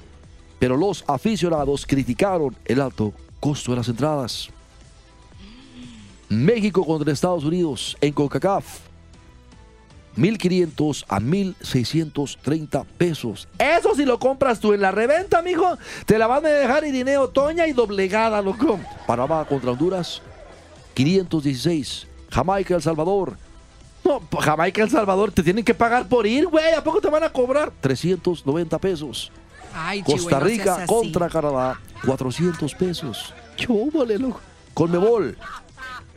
pero 0.57 0.75
los 0.75 1.03
aficionados 1.05 1.85
criticaron 1.85 2.55
el 2.65 2.81
alto 2.81 3.13
costo 3.39 3.73
de 3.73 3.77
las 3.77 3.87
entradas. 3.89 4.49
México 6.29 6.83
contra 6.83 7.13
Estados 7.13 7.43
Unidos 7.43 7.95
en 8.01 8.11
CONCACAF. 8.11 8.65
1.500 10.17 11.05
a 11.07 11.19
1.630 11.19 12.85
pesos. 12.97 13.47
Eso 13.59 13.95
si 13.95 14.03
lo 14.03 14.17
compras 14.17 14.59
tú 14.59 14.73
en 14.73 14.81
la 14.81 14.91
reventa, 14.91 15.43
mijo, 15.43 15.77
te 16.07 16.17
la 16.17 16.25
van 16.25 16.45
a 16.45 16.49
dejar 16.49 16.85
Irineo 16.85 17.29
Toña 17.29 17.67
y 17.67 17.73
doblegada, 17.73 18.41
loco. 18.41 18.79
Panamá 19.05 19.45
contra 19.45 19.71
Honduras, 19.71 20.21
516. 20.95 22.10
Jamaica, 22.31 22.75
El 22.75 22.81
Salvador, 22.81 23.37
No, 24.03 24.19
Jamaica, 24.39 24.81
El 24.83 24.89
Salvador, 24.89 25.31
te 25.31 25.43
tienen 25.43 25.63
que 25.63 25.75
pagar 25.75 26.07
por 26.07 26.25
ir, 26.25 26.47
güey. 26.47 26.73
¿A 26.73 26.83
poco 26.83 26.99
te 27.01 27.09
van 27.09 27.23
a 27.23 27.31
cobrar? 27.31 27.71
390 27.81 28.79
pesos. 28.79 29.31
Ay, 29.73 30.01
Costa 30.01 30.17
Chihuahua, 30.17 30.39
Rica 30.47 30.85
contra 30.87 31.29
Canadá, 31.29 31.79
400 32.05 32.73
pesos. 32.75 33.33
Chúbole, 33.55 34.17
loco. 34.17 34.39
Conmebol, 34.73 35.37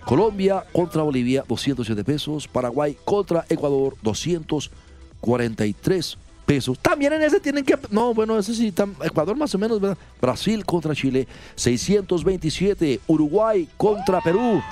Colombia 0.04 0.64
contra 0.72 1.02
Bolivia, 1.02 1.44
207 1.46 2.02
pesos. 2.04 2.48
Paraguay 2.48 2.96
contra 3.04 3.44
Ecuador, 3.48 3.94
243 4.02 6.18
pesos. 6.46 6.78
También 6.78 7.12
en 7.12 7.22
ese 7.22 7.40
tienen 7.40 7.64
que. 7.64 7.78
No, 7.90 8.14
bueno, 8.14 8.38
ese 8.38 8.54
sí, 8.54 8.72
tam- 8.72 8.94
Ecuador 9.04 9.36
más 9.36 9.54
o 9.54 9.58
menos, 9.58 9.80
¿verdad? 9.80 9.98
Brasil 10.20 10.64
contra 10.64 10.94
Chile, 10.94 11.26
627. 11.56 13.00
Uruguay 13.06 13.68
contra 13.76 14.20
Perú, 14.20 14.62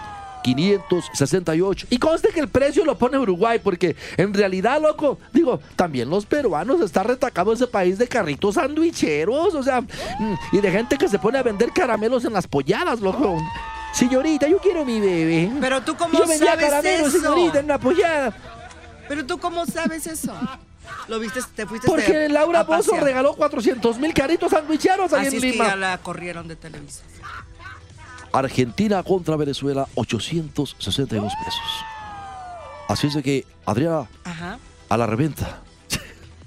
568. 0.43 1.87
Y 1.91 1.99
conste 1.99 2.29
que 2.31 2.41
el 2.41 2.49
precio 2.49 2.85
lo 2.85 2.97
pone 2.99 3.19
Uruguay, 3.19 3.61
porque 3.63 3.97
en 4.17 4.35
realidad, 4.35 4.81
loco, 4.81 5.19
digo, 5.33 5.61
también 5.77 6.11
los 6.11 6.27
peruanos 6.27 6.81
está 6.81 7.03
retacado 7.03 7.53
ese 7.53 7.67
país 7.67 7.99
de 7.99 8.09
carritos 8.09 8.55
sandwicheros, 8.57 9.55
o 9.55 9.63
sea, 9.63 9.81
mm, 9.81 10.35
y 10.53 10.61
de 10.61 10.71
gente 10.71 10.97
que 10.99 11.09
se 11.09 11.19
pone 11.19 11.39
a 11.39 11.43
vender 11.43 11.73
caramelos 11.73 12.25
en 12.25 12.33
las 12.33 12.47
polladas, 12.47 13.01
loco. 13.01 13.39
Señorita, 13.93 14.49
yo 14.49 14.59
quiero 14.59 14.85
mi 14.85 15.01
bebé. 15.01 15.53
Pero 15.61 15.83
tú 15.83 15.95
cómo 15.97 16.19
yo 16.19 16.27
vendía 16.27 16.53
sabes 16.53 16.65
caramelos, 16.67 17.09
eso. 17.15 17.19
señorita, 17.21 17.59
en 17.59 17.65
una 17.67 17.79
pollada. 17.79 18.35
Pero 19.09 19.27
tú 19.27 19.39
cómo 19.39 19.67
sabes 19.67 20.07
eso. 20.07 20.33
¿Lo 21.09 21.19
viste? 21.19 21.41
¿Te 21.55 21.67
fuiste 21.67 21.87
Porque 21.89 22.29
Laura 22.29 22.63
Bozo 22.63 22.97
regaló 22.99 23.35
400 23.35 23.99
mil 23.99 24.15
carritos 24.15 24.51
sandwicheros 24.51 25.13
ahí 25.13 25.27
Así 25.27 25.37
en 25.37 25.45
es 25.45 25.53
que 25.53 25.59
ya 25.59 25.65
Lima. 25.65 25.77
la 25.77 25.99
corrieron 25.99 26.49
de 26.49 26.57
Televisa. 26.57 27.03
Argentina 28.33 29.03
contra 29.03 29.37
Venezuela, 29.37 29.87
862 29.95 31.33
pesos. 31.45 31.61
Así 32.89 33.07
es 33.07 33.15
de 33.15 33.23
que, 33.23 33.47
Adriana, 33.67 34.09
Ajá. 34.25 34.59
a 34.89 34.97
la 34.97 35.07
reventa. 35.07 35.61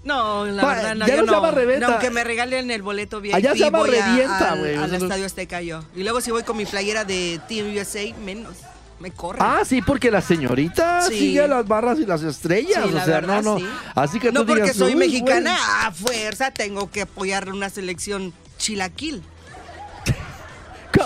No, 0.04 0.46
la 0.46 0.62
Pa- 0.62 0.76
verdad 0.76 0.96
no. 0.96 1.08
ya 1.08 1.16
no 1.18 1.26
se 1.26 1.32
llama 1.32 1.50
reventa. 1.52 1.88
No, 1.88 1.94
aunque 1.94 2.12
me 2.12 2.24
regalen 2.24 2.70
el 2.70 2.84
boleto 2.84 3.22
bien. 3.22 3.36
Allá 3.36 3.54
se 3.54 3.58
llama 3.60 3.82
revienta, 3.84 4.52
al- 4.52 4.60
güey. 4.60 4.76
Al, 4.76 4.94
Estadio 4.94 5.26
Azteca 5.26 5.62
yo. 5.62 5.84
Y 5.96 6.04
luego 6.04 6.22
si 6.22 6.30
voy 6.30 6.44
con 6.44 6.58
mi 6.58 6.66
playera 6.68 7.06
de 7.06 7.40
Team 7.48 7.76
USA, 7.76 8.14
menos. 8.24 8.56
Me 9.00 9.10
corren. 9.12 9.42
Ah, 9.44 9.62
sí, 9.66 9.82
porque 9.82 10.10
la 10.12 10.22
señorita 10.22 11.02
Sí. 11.10 11.18
sigue 11.20 11.48
las 11.48 11.68
barras 11.68 12.00
y 12.00 12.06
las 12.06 12.22
estrellas. 12.22 12.84
Sí, 12.88 12.94
o 12.94 13.04
sea, 13.04 13.06
verdad, 13.22 13.42
no, 13.44 13.54
no. 13.56 13.60
sí. 13.60 13.66
Así 13.96 14.20
que 14.20 14.32
no 14.32 14.42
tú 14.42 14.46
porque 14.48 14.62
digas, 14.62 14.78
soy 14.78 14.96
mexicana, 14.96 15.58
a 15.88 15.92
fuerza 15.92 16.52
tengo 16.52 16.90
que 16.92 17.02
apoyar 17.02 17.50
una 17.52 17.70
selección 17.72 18.32
chilaquil. 18.60 19.24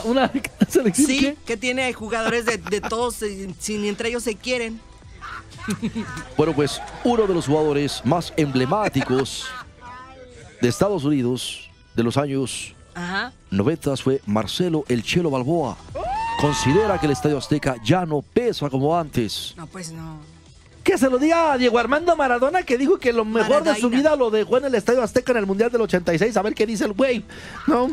Una 0.06 0.32
selección 0.70 1.08
Sí, 1.08 1.20
que- 1.20 1.38
que 1.46 1.58
tiene 1.58 1.92
jugadores 1.94 2.46
de, 2.46 2.58
de 2.58 2.82
todos, 2.82 3.22
eh, 3.24 3.50
sin 3.60 3.86
entre 3.86 4.10
ellos 4.10 4.24
se 4.24 4.36
quieren. 4.36 4.80
Bueno, 6.38 6.54
pues 6.54 6.82
uno 7.04 7.28
de 7.28 7.34
los 7.34 7.46
jugadores 7.46 8.02
más 8.04 8.34
emblemáticos 8.38 9.46
de 10.62 10.68
Estados 10.68 11.04
Unidos 11.04 11.70
de 11.96 12.04
los 12.04 12.18
años 12.18 12.74
Ajá. 12.96 13.32
90 13.52 13.98
fue 13.98 14.22
Marcelo 14.26 14.84
El 14.88 15.04
Chelo 15.04 15.30
Balboa. 15.30 15.78
Considera 16.42 16.98
que 17.00 17.06
el 17.06 17.12
Estadio 17.12 17.38
Azteca 17.38 17.76
ya 17.84 18.06
no 18.06 18.22
pesa 18.22 18.70
como 18.70 18.98
antes. 18.98 19.54
No, 19.58 19.68
pues 19.68 19.92
no. 19.92 20.18
Que 20.84 20.98
se 20.98 21.10
lo 21.10 21.20
diga 21.20 21.52
a 21.54 21.58
Diego 21.58 21.78
Armando 21.78 22.16
Maradona, 22.16 22.64
que 22.64 22.78
dijo 22.78 22.98
que 22.98 23.12
lo 23.14 23.26
mejor 23.26 23.62
de 23.64 23.76
su 23.76 23.90
vida 23.90 24.16
lo 24.16 24.32
dejó 24.32 24.58
en 24.58 24.66
el 24.66 24.76
Estadio 24.76 25.04
Azteca 25.04 25.34
en 25.34 25.40
el 25.40 25.46
Mundial 25.46 25.70
del 25.72 25.82
86. 25.82 26.36
A 26.36 26.42
ver 26.42 26.56
qué 26.56 26.66
dice 26.66 26.86
el 26.86 26.94
güey. 26.94 27.24
No. 27.68 27.90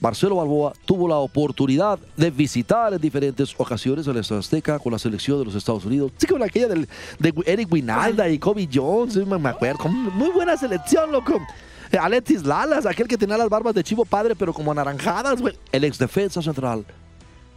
Marcelo 0.00 0.36
Balboa 0.36 0.72
tuvo 0.84 1.08
la 1.08 1.16
oportunidad 1.16 1.98
de 2.16 2.30
visitar 2.30 2.92
en 2.94 3.00
diferentes 3.00 3.54
ocasiones 3.58 4.06
el 4.06 4.16
Estadio 4.16 4.40
Azteca 4.40 4.78
con 4.78 4.92
la 4.92 4.98
selección 4.98 5.38
de 5.38 5.44
los 5.46 5.54
Estados 5.54 5.84
Unidos. 5.84 6.12
Sí, 6.16 6.26
con 6.26 6.42
aquella 6.42 6.68
del, 6.68 6.88
de 7.18 7.34
Eric 7.46 7.72
Winalda 7.72 8.28
y 8.28 8.38
Kobe 8.38 8.68
Jones, 8.72 9.16
me 9.16 9.48
acuerdo. 9.48 9.88
Muy 9.88 10.30
buena 10.30 10.56
selección, 10.56 11.10
loco. 11.12 11.40
Eh, 11.92 11.98
Alexis 11.98 12.44
Lalas, 12.44 12.84
aquel 12.86 13.06
que 13.06 13.16
tenía 13.16 13.36
las 13.38 13.48
barbas 13.48 13.74
de 13.74 13.84
chivo 13.84 14.04
padre, 14.04 14.34
pero 14.34 14.52
como 14.52 14.72
anaranjadas, 14.72 15.40
güey. 15.40 15.56
El 15.72 15.84
ex 15.84 15.98
defensa 15.98 16.42
central 16.42 16.84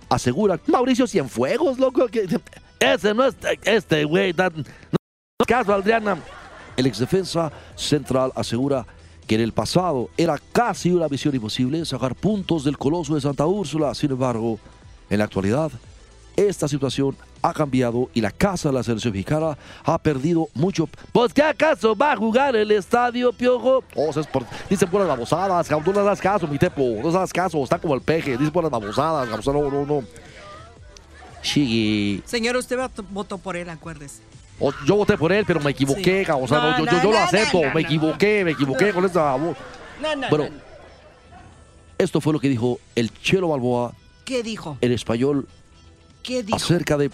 asegura 0.10 0.60
Mauricio 0.68 1.08
Cienfuegos, 1.08 1.80
loco. 1.80 2.06
Ese 2.80 3.14
no 3.14 3.26
es 3.26 3.36
este 3.64 4.04
güey. 4.06 4.32
da- 4.34 4.50
No 4.50 5.46
caso, 5.48 5.74
Adriana. 5.74 6.18
El 6.78 6.86
ex 6.86 7.00
defensa 7.00 7.52
central 7.76 8.32
asegura 8.36 8.86
que 9.30 9.36
en 9.36 9.42
el 9.42 9.52
pasado 9.54 10.10
era 10.18 10.40
casi 10.52 10.90
una 10.92 11.08
misión 11.08 11.36
imposible 11.36 11.86
sacar 11.86 12.16
puntos 12.16 12.64
del 12.64 12.80
coloso 12.80 13.14
de 13.14 13.22
Santa 13.22 13.46
Úrsula. 13.46 13.94
Sin 13.94 14.10
embargo, 14.10 14.58
en 15.08 15.20
la 15.20 15.26
actualidad, 15.26 15.72
esta 16.36 16.68
situación 16.68 17.16
ha 17.44 17.54
cambiado 17.54 18.10
y 18.16 18.22
la 18.22 18.32
casa 18.32 18.70
de 18.70 18.74
la 18.74 18.82
selección 18.82 19.14
mexicana 19.14 19.56
ha 19.84 20.00
perdido 20.00 20.48
mucho. 20.56 20.90
¿Pues 21.12 21.32
qué 21.32 21.44
acaso 21.44 21.96
va 21.96 22.14
a 22.14 22.16
jugar 22.18 22.56
el 22.56 22.72
estadio, 22.72 23.32
Piojo? 23.32 23.84
Oh, 23.96 24.10
por- 24.34 24.48
dicen 24.68 24.90
puras 24.90 25.08
babosadas, 25.08 25.68
tú 25.86 25.94
no 25.94 26.04
das 26.04 26.20
caso, 26.20 26.48
mi 26.48 26.58
tepo, 26.58 26.82
no 27.04 27.12
das 27.12 27.32
caso, 27.32 27.64
está 27.64 27.78
como 27.78 27.94
el 27.94 28.02
peje, 28.02 28.32
dicen 28.32 28.50
puras 28.50 28.72
babosadas, 28.72 29.30
no, 29.46 29.70
no, 29.70 29.86
no. 29.86 30.04
Chiqui. 31.44 32.24
Señor, 32.26 32.56
usted 32.58 32.80
votó 33.12 33.38
por 33.38 33.56
él, 33.56 33.70
acuérdese. 33.70 34.24
O- 34.60 34.74
yo 34.86 34.96
voté 34.96 35.18
por 35.18 35.32
él, 35.32 35.46
pero 35.48 35.60
me 35.62 35.72
equivoqué, 35.72 36.26
Sí. 36.26 36.32
o 36.32 36.48
sea, 36.48 36.58
No, 36.58 36.72
no, 36.72 36.78
yo, 36.80 36.86
no, 36.86 36.92
yo, 36.92 37.04
yo 37.04 37.12
lo 37.12 37.18
acepto, 37.18 37.62
me 37.74 37.82
equivoqué, 37.82 38.44
me 38.44 38.52
equivoqué 38.52 38.92
con 38.94 39.06
esa 39.06 39.36
voz. 39.36 39.56
No, 40.02 40.16
no, 40.16 40.30
Bueno, 40.30 40.46
no, 40.46 40.50
no. 40.52 40.70
Esto 41.98 42.22
fue 42.22 42.32
lo 42.34 42.40
que 42.40 42.48
dijo 42.50 42.80
el 42.96 43.12
Chelo 43.22 43.50
Balboa 43.50 43.94
¿Qué 44.26 44.42
dijo? 44.44 44.78
en 44.80 44.92
español 44.94 45.48
¿Qué 46.24 46.44
dijo? 46.44 46.56
acerca 46.56 46.98
de 46.98 47.10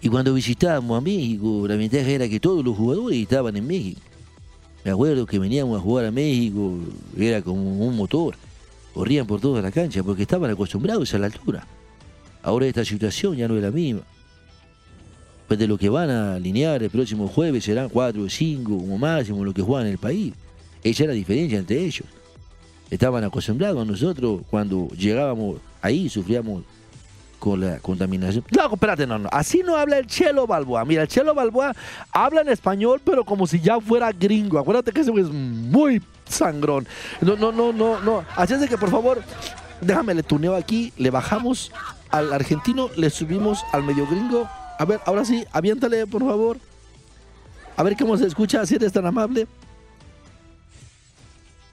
Y 0.00 0.08
cuando 0.08 0.34
visitábamos 0.34 0.98
a 0.98 1.00
México, 1.00 1.64
la 1.66 1.76
ventaja 1.76 2.08
era 2.08 2.28
que 2.28 2.38
todos 2.40 2.64
los 2.64 2.76
jugadores 2.76 3.18
estaban 3.18 3.56
en 3.56 3.66
México. 3.66 4.00
Me 4.84 4.90
acuerdo 4.90 5.24
que 5.24 5.38
veníamos 5.38 5.78
a 5.78 5.82
jugar 5.82 6.04
a 6.06 6.10
México, 6.10 6.74
era 7.16 7.40
como 7.40 7.62
un 7.86 7.96
motor. 7.96 8.36
Corrían 8.92 9.26
por 9.26 9.40
toda 9.40 9.62
la 9.62 9.72
cancha 9.72 10.02
porque 10.02 10.22
estaban 10.22 10.50
acostumbrados 10.50 11.12
a 11.14 11.18
la 11.18 11.26
altura. 11.26 11.66
Ahora 12.42 12.66
esta 12.66 12.84
situación 12.84 13.34
ya 13.36 13.48
no 13.48 13.56
es 13.56 13.62
la 13.62 13.70
misma. 13.70 14.02
Pues 15.46 15.58
de 15.58 15.66
lo 15.66 15.76
que 15.76 15.88
van 15.88 16.10
a 16.10 16.34
alinear 16.34 16.82
el 16.82 16.90
próximo 16.90 17.28
jueves 17.28 17.64
serán 17.64 17.88
cuatro 17.88 18.22
o 18.22 18.28
cinco 18.30 18.78
como 18.78 18.96
máximo 18.98 19.44
lo 19.44 19.52
que 19.52 19.62
juegan 19.62 19.86
en 19.86 19.92
el 19.92 19.98
país. 19.98 20.32
Esa 20.82 21.04
es 21.04 21.08
la 21.08 21.14
diferencia 21.14 21.58
entre 21.58 21.78
ellos. 21.80 22.06
Estaban 22.90 23.24
acostumbrados 23.24 23.86
nosotros 23.86 24.42
cuando 24.50 24.88
llegábamos 24.88 25.58
ahí, 25.82 26.08
sufríamos 26.08 26.62
con 27.38 27.60
la 27.60 27.78
contaminación. 27.78 28.42
No, 28.56 28.72
espérate, 28.72 29.06
no, 29.06 29.18
no. 29.18 29.28
Así 29.30 29.62
no 29.62 29.76
habla 29.76 29.98
el 29.98 30.06
Chelo 30.06 30.46
Balboa. 30.46 30.84
Mira, 30.86 31.02
el 31.02 31.08
Chelo 31.08 31.34
Balboa 31.34 31.74
habla 32.10 32.40
en 32.40 32.48
español, 32.48 33.02
pero 33.04 33.22
como 33.22 33.46
si 33.46 33.60
ya 33.60 33.78
fuera 33.80 34.10
gringo. 34.12 34.58
Acuérdate 34.58 34.92
que 34.92 35.02
ese 35.02 35.10
es 35.10 35.28
muy 35.28 36.02
sangrón. 36.26 36.86
No, 37.20 37.36
no, 37.36 37.52
no, 37.52 37.70
no, 37.72 38.00
no. 38.00 38.24
Así 38.34 38.54
es 38.54 38.66
que, 38.66 38.78
por 38.78 38.90
favor, 38.90 39.22
déjame 39.82 40.14
le 40.14 40.22
tuneo 40.22 40.54
aquí, 40.54 40.92
le 40.96 41.10
bajamos 41.10 41.70
al 42.10 42.32
argentino, 42.32 42.88
le 42.96 43.10
subimos 43.10 43.62
al 43.72 43.82
medio 43.82 44.06
gringo. 44.06 44.48
A 44.78 44.84
ver, 44.84 45.00
ahora 45.06 45.24
sí, 45.24 45.44
aviéntale, 45.52 46.06
por 46.06 46.24
favor. 46.24 46.58
A 47.76 47.82
ver 47.82 47.96
cómo 47.96 48.16
se 48.16 48.26
escucha, 48.26 48.64
si 48.66 48.76
eres 48.76 48.92
tan 48.92 49.06
amable. 49.06 49.46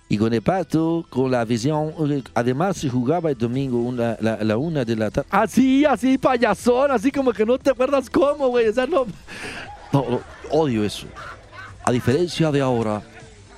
Y 0.10 0.18
con 0.18 0.34
el 0.34 0.42
pato, 0.42 1.06
con 1.10 1.32
la 1.32 1.46
visión, 1.46 1.94
eh, 2.12 2.22
además 2.34 2.76
se 2.76 2.90
jugaba 2.90 3.30
el 3.30 3.38
domingo 3.38 3.78
una, 3.78 4.18
la, 4.20 4.44
la 4.44 4.58
una 4.58 4.84
de 4.84 4.96
la 4.98 5.10
tarde. 5.10 5.30
Así, 5.32 5.86
así, 5.86 6.18
payasón, 6.18 6.92
así 6.92 7.12
como 7.12 7.32
que 7.32 7.46
no 7.46 7.58
te 7.58 7.70
acuerdas 7.70 8.10
cómo, 8.10 8.50
güey. 8.50 8.68
O. 8.68 8.74
No, 9.94 10.06
no, 10.10 10.22
odio 10.50 10.84
eso. 10.84 11.08
A 11.86 11.92
diferencia 11.94 12.52
de 12.52 12.60
ahora, 12.60 13.02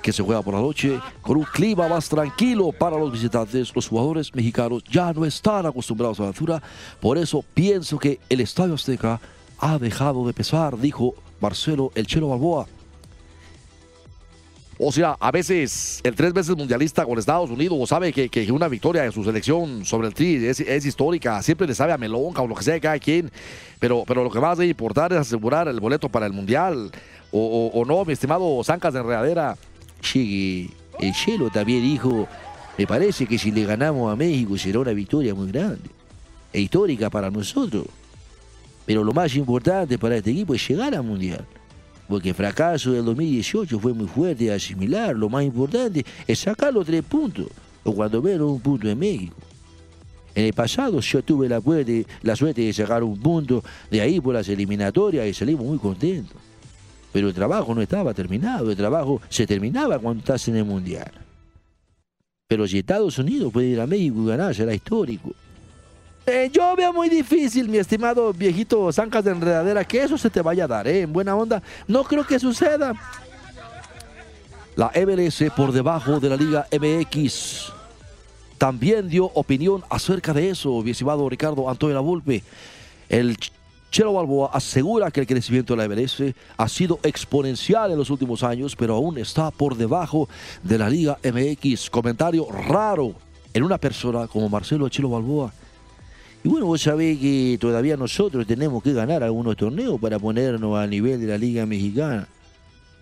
que 0.00 0.12
se 0.12 0.22
juega 0.22 0.42
por 0.42 0.54
la 0.54 0.60
noche, 0.60 1.00
con 1.22 1.38
un 1.38 1.44
clima 1.44 1.88
más 1.88 2.08
tranquilo 2.08 2.70
para 2.70 2.98
los 2.98 3.10
visitantes, 3.10 3.74
los 3.74 3.88
jugadores 3.88 4.32
mexicanos 4.32 4.84
ya 4.84 5.12
no 5.12 5.24
están 5.24 5.66
acostumbrados 5.66 6.20
a 6.20 6.22
la 6.22 6.28
altura. 6.28 6.62
Por 7.00 7.18
eso 7.18 7.44
pienso 7.52 7.98
que 7.98 8.20
el 8.28 8.40
Estadio 8.40 8.74
Azteca 8.74 9.20
ha 9.64 9.78
dejado 9.78 10.26
de 10.26 10.34
pesar, 10.34 10.78
dijo 10.78 11.14
Marcelo 11.40 11.90
El 11.94 12.06
Chelo 12.06 12.28
Balboa. 12.28 12.66
O 14.78 14.92
sea, 14.92 15.16
a 15.18 15.30
veces 15.30 16.00
el 16.02 16.14
tres 16.14 16.34
veces 16.34 16.54
mundialista 16.54 17.06
con 17.06 17.18
Estados 17.18 17.48
Unidos 17.48 17.88
sabe 17.88 18.12
que, 18.12 18.52
una 18.52 18.68
victoria 18.68 19.04
de 19.04 19.12
su 19.12 19.24
selección 19.24 19.86
sobre 19.86 20.08
el 20.08 20.14
Tri 20.14 20.44
es, 20.44 20.60
es 20.60 20.84
histórica, 20.84 21.42
siempre 21.42 21.66
le 21.66 21.74
sabe 21.74 21.94
a 21.94 21.96
melonca 21.96 22.42
o 22.42 22.46
lo 22.46 22.54
que 22.54 22.62
sea 22.62 22.78
cada 22.78 22.98
quien, 22.98 23.30
pero, 23.78 24.04
pero 24.06 24.22
lo 24.22 24.30
que 24.30 24.38
más 24.38 24.58
debe 24.58 24.68
importar 24.68 25.14
es 25.14 25.20
asegurar 25.20 25.66
el 25.68 25.80
boleto 25.80 26.10
para 26.10 26.26
el 26.26 26.34
mundial, 26.34 26.90
o, 27.32 27.84
no, 27.86 28.04
mi 28.04 28.12
estimado 28.12 28.62
Zancas 28.62 28.92
de 28.92 29.00
Enredadera. 29.00 29.56
Llegue, 30.12 30.68
el 31.00 31.12
Chelo 31.14 31.48
también 31.48 31.82
dijo, 31.82 32.28
me 32.76 32.86
parece 32.86 33.26
que 33.26 33.38
si 33.38 33.50
le 33.50 33.64
ganamos 33.64 34.12
a 34.12 34.14
México 34.14 34.58
será 34.58 34.80
una 34.80 34.92
victoria 34.92 35.34
muy 35.34 35.50
grande 35.50 35.88
e 36.52 36.60
histórica 36.60 37.08
para 37.08 37.30
nosotros. 37.30 37.86
Pero 38.86 39.02
lo 39.02 39.12
más 39.12 39.34
importante 39.36 39.98
para 39.98 40.16
este 40.16 40.30
equipo 40.30 40.54
es 40.54 40.68
llegar 40.68 40.94
al 40.94 41.02
Mundial. 41.02 41.44
Porque 42.08 42.30
el 42.30 42.34
fracaso 42.34 42.92
del 42.92 43.04
2018 43.04 43.78
fue 43.78 43.94
muy 43.94 44.06
fuerte 44.06 44.44
de 44.44 44.52
asimilar. 44.52 45.16
Lo 45.16 45.28
más 45.28 45.44
importante 45.44 46.04
es 46.26 46.38
sacar 46.38 46.72
los 46.72 46.84
tres 46.84 47.02
puntos, 47.02 47.46
o 47.82 47.94
cuando 47.94 48.20
menos 48.20 48.50
un 48.50 48.60
punto 48.60 48.88
en 48.88 48.98
México. 48.98 49.36
En 50.34 50.44
el 50.44 50.52
pasado 50.52 51.00
yo 51.00 51.22
tuve 51.22 51.48
la, 51.48 51.62
la 52.22 52.36
suerte 52.36 52.62
de 52.62 52.72
sacar 52.72 53.02
un 53.02 53.18
punto 53.18 53.62
de 53.90 54.00
ahí 54.00 54.20
por 54.20 54.34
las 54.34 54.48
eliminatorias 54.48 55.26
y 55.26 55.32
salimos 55.32 55.64
muy 55.64 55.78
contentos. 55.78 56.36
Pero 57.12 57.28
el 57.28 57.34
trabajo 57.34 57.74
no 57.74 57.80
estaba 57.80 58.12
terminado, 58.12 58.70
el 58.70 58.76
trabajo 58.76 59.22
se 59.28 59.46
terminaba 59.46 59.98
cuando 59.98 60.18
estás 60.18 60.48
en 60.48 60.56
el 60.56 60.64
Mundial. 60.64 61.12
Pero 62.48 62.66
si 62.66 62.78
Estados 62.78 63.18
Unidos 63.18 63.52
puede 63.52 63.68
ir 63.68 63.80
a 63.80 63.86
México 63.86 64.22
y 64.22 64.26
ganar, 64.26 64.54
será 64.54 64.74
histórico. 64.74 65.32
Eh, 66.26 66.50
yo 66.52 66.74
veo 66.74 66.92
muy 66.92 67.08
difícil, 67.10 67.68
mi 67.68 67.76
estimado 67.76 68.32
viejito 68.32 68.90
Zancas 68.92 69.24
de 69.24 69.32
Enredadera, 69.32 69.84
que 69.84 70.02
eso 70.02 70.16
se 70.16 70.30
te 70.30 70.40
vaya 70.40 70.64
a 70.64 70.68
dar, 70.68 70.88
¿eh? 70.88 71.02
En 71.02 71.12
buena 71.12 71.36
onda. 71.36 71.62
No 71.86 72.02
creo 72.04 72.26
que 72.26 72.38
suceda. 72.38 72.94
La 74.76 74.90
MLS 75.06 75.44
por 75.54 75.70
debajo 75.70 76.18
de 76.20 76.30
la 76.30 76.36
Liga 76.36 76.66
MX 76.72 77.72
también 78.58 79.08
dio 79.08 79.26
opinión 79.34 79.84
acerca 79.90 80.32
de 80.32 80.48
eso, 80.50 80.80
mi 80.82 80.92
estimado 80.92 81.28
Ricardo 81.28 81.68
Antonio 81.68 82.02
Volpe. 82.02 82.42
El 83.08 83.36
Ch- 83.36 83.50
Chelo 83.90 84.14
Balboa 84.14 84.50
asegura 84.52 85.10
que 85.10 85.20
el 85.20 85.26
crecimiento 85.26 85.76
de 85.76 85.86
la 85.86 85.94
MLS 85.94 86.34
ha 86.56 86.68
sido 86.68 86.98
exponencial 87.02 87.92
en 87.92 87.98
los 87.98 88.08
últimos 88.10 88.42
años, 88.42 88.74
pero 88.74 88.94
aún 88.96 89.18
está 89.18 89.50
por 89.50 89.76
debajo 89.76 90.28
de 90.62 90.78
la 90.78 90.88
Liga 90.88 91.18
MX. 91.22 91.90
Comentario 91.90 92.48
raro 92.50 93.14
en 93.52 93.62
una 93.62 93.76
persona 93.78 94.26
como 94.26 94.48
Marcelo 94.48 94.88
Chelo 94.88 95.10
Balboa. 95.10 95.52
Y 96.44 96.48
bueno, 96.48 96.66
vos 96.66 96.82
sabés 96.82 97.18
que 97.18 97.56
todavía 97.58 97.96
nosotros 97.96 98.46
tenemos 98.46 98.82
que 98.82 98.92
ganar 98.92 99.22
algunos 99.22 99.56
torneos 99.56 99.98
para 99.98 100.18
ponernos 100.18 100.78
a 100.78 100.86
nivel 100.86 101.18
de 101.18 101.26
la 101.26 101.38
Liga 101.38 101.64
Mexicana. 101.64 102.28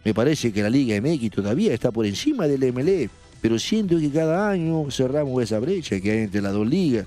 Me 0.04 0.14
parece 0.14 0.52
que 0.52 0.62
la 0.62 0.70
Liga 0.70 1.00
MX 1.00 1.30
todavía 1.30 1.74
está 1.74 1.90
por 1.90 2.06
encima 2.06 2.46
del 2.46 2.72
MLE, 2.72 3.10
pero 3.40 3.58
siento 3.58 3.98
que 3.98 4.10
cada 4.10 4.48
año 4.48 4.88
cerramos 4.92 5.42
esa 5.42 5.58
brecha 5.58 6.00
que 6.00 6.12
hay 6.12 6.18
entre 6.18 6.40
las 6.40 6.52
dos 6.52 6.68
ligas. 6.68 7.06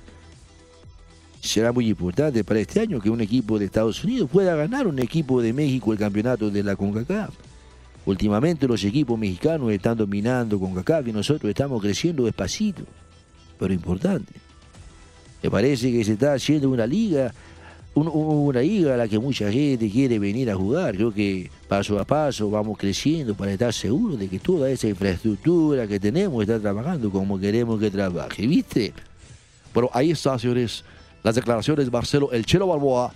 Será 1.40 1.72
muy 1.72 1.88
importante 1.88 2.44
para 2.44 2.60
este 2.60 2.82
año 2.82 3.00
que 3.00 3.10
un 3.10 3.22
equipo 3.22 3.58
de 3.58 3.66
Estados 3.66 4.04
Unidos 4.04 4.30
pueda 4.30 4.56
ganar 4.56 4.88
un 4.88 5.00
equipo 5.00 5.42
de 5.42 5.54
México 5.54 5.94
el 5.94 6.00
campeonato 6.00 6.50
de 6.50 6.64
la 6.64 6.76
CONCACAF. 6.76 7.34
Últimamente 8.06 8.68
los 8.68 8.84
equipos 8.84 9.18
mexicanos 9.18 9.72
están 9.72 9.98
dominando 9.98 10.60
CONCACAF 10.60 11.08
y 11.08 11.14
nosotros 11.14 11.50
estamos 11.50 11.82
creciendo 11.82 12.26
despacito, 12.26 12.84
pero 13.58 13.74
importante. 13.74 14.45
Me 15.46 15.52
parece 15.52 15.92
que 15.92 16.04
se 16.04 16.14
está 16.14 16.34
haciendo 16.34 16.72
una 16.72 16.88
liga, 16.88 17.32
un- 17.94 18.08
un- 18.08 18.48
una 18.48 18.62
liga 18.62 18.96
a 18.96 18.98
la 18.98 19.08
que 19.08 19.20
mucha 19.20 19.52
gente 19.52 19.88
quiere 19.92 20.18
venir 20.18 20.50
a 20.50 20.56
jugar. 20.56 20.96
Creo 20.96 21.14
que 21.14 21.52
paso 21.68 22.00
a 22.00 22.04
paso 22.04 22.50
vamos 22.50 22.76
creciendo 22.80 23.36
para 23.36 23.52
estar 23.54 23.72
seguros 23.72 24.18
de 24.18 24.28
que 24.28 24.40
toda 24.40 24.72
esa 24.72 24.88
infraestructura 24.88 25.86
que 25.88 26.00
tenemos 26.00 26.42
está 26.42 26.60
trabajando 26.60 27.12
como 27.12 27.40
queremos 27.40 27.80
que 27.80 27.92
trabaje, 27.92 28.48
¿viste? 28.48 28.92
Bueno, 29.72 29.92
ahí 29.94 30.10
está, 30.10 30.40
señores, 30.40 30.84
las 31.24 31.36
declaraciones 31.36 31.86
de 31.86 31.92
Marcelo 31.92 32.32
El 32.32 32.44
Chelo 32.44 32.66
Balboa. 32.66 33.14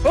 ¡Uh! 0.05 0.11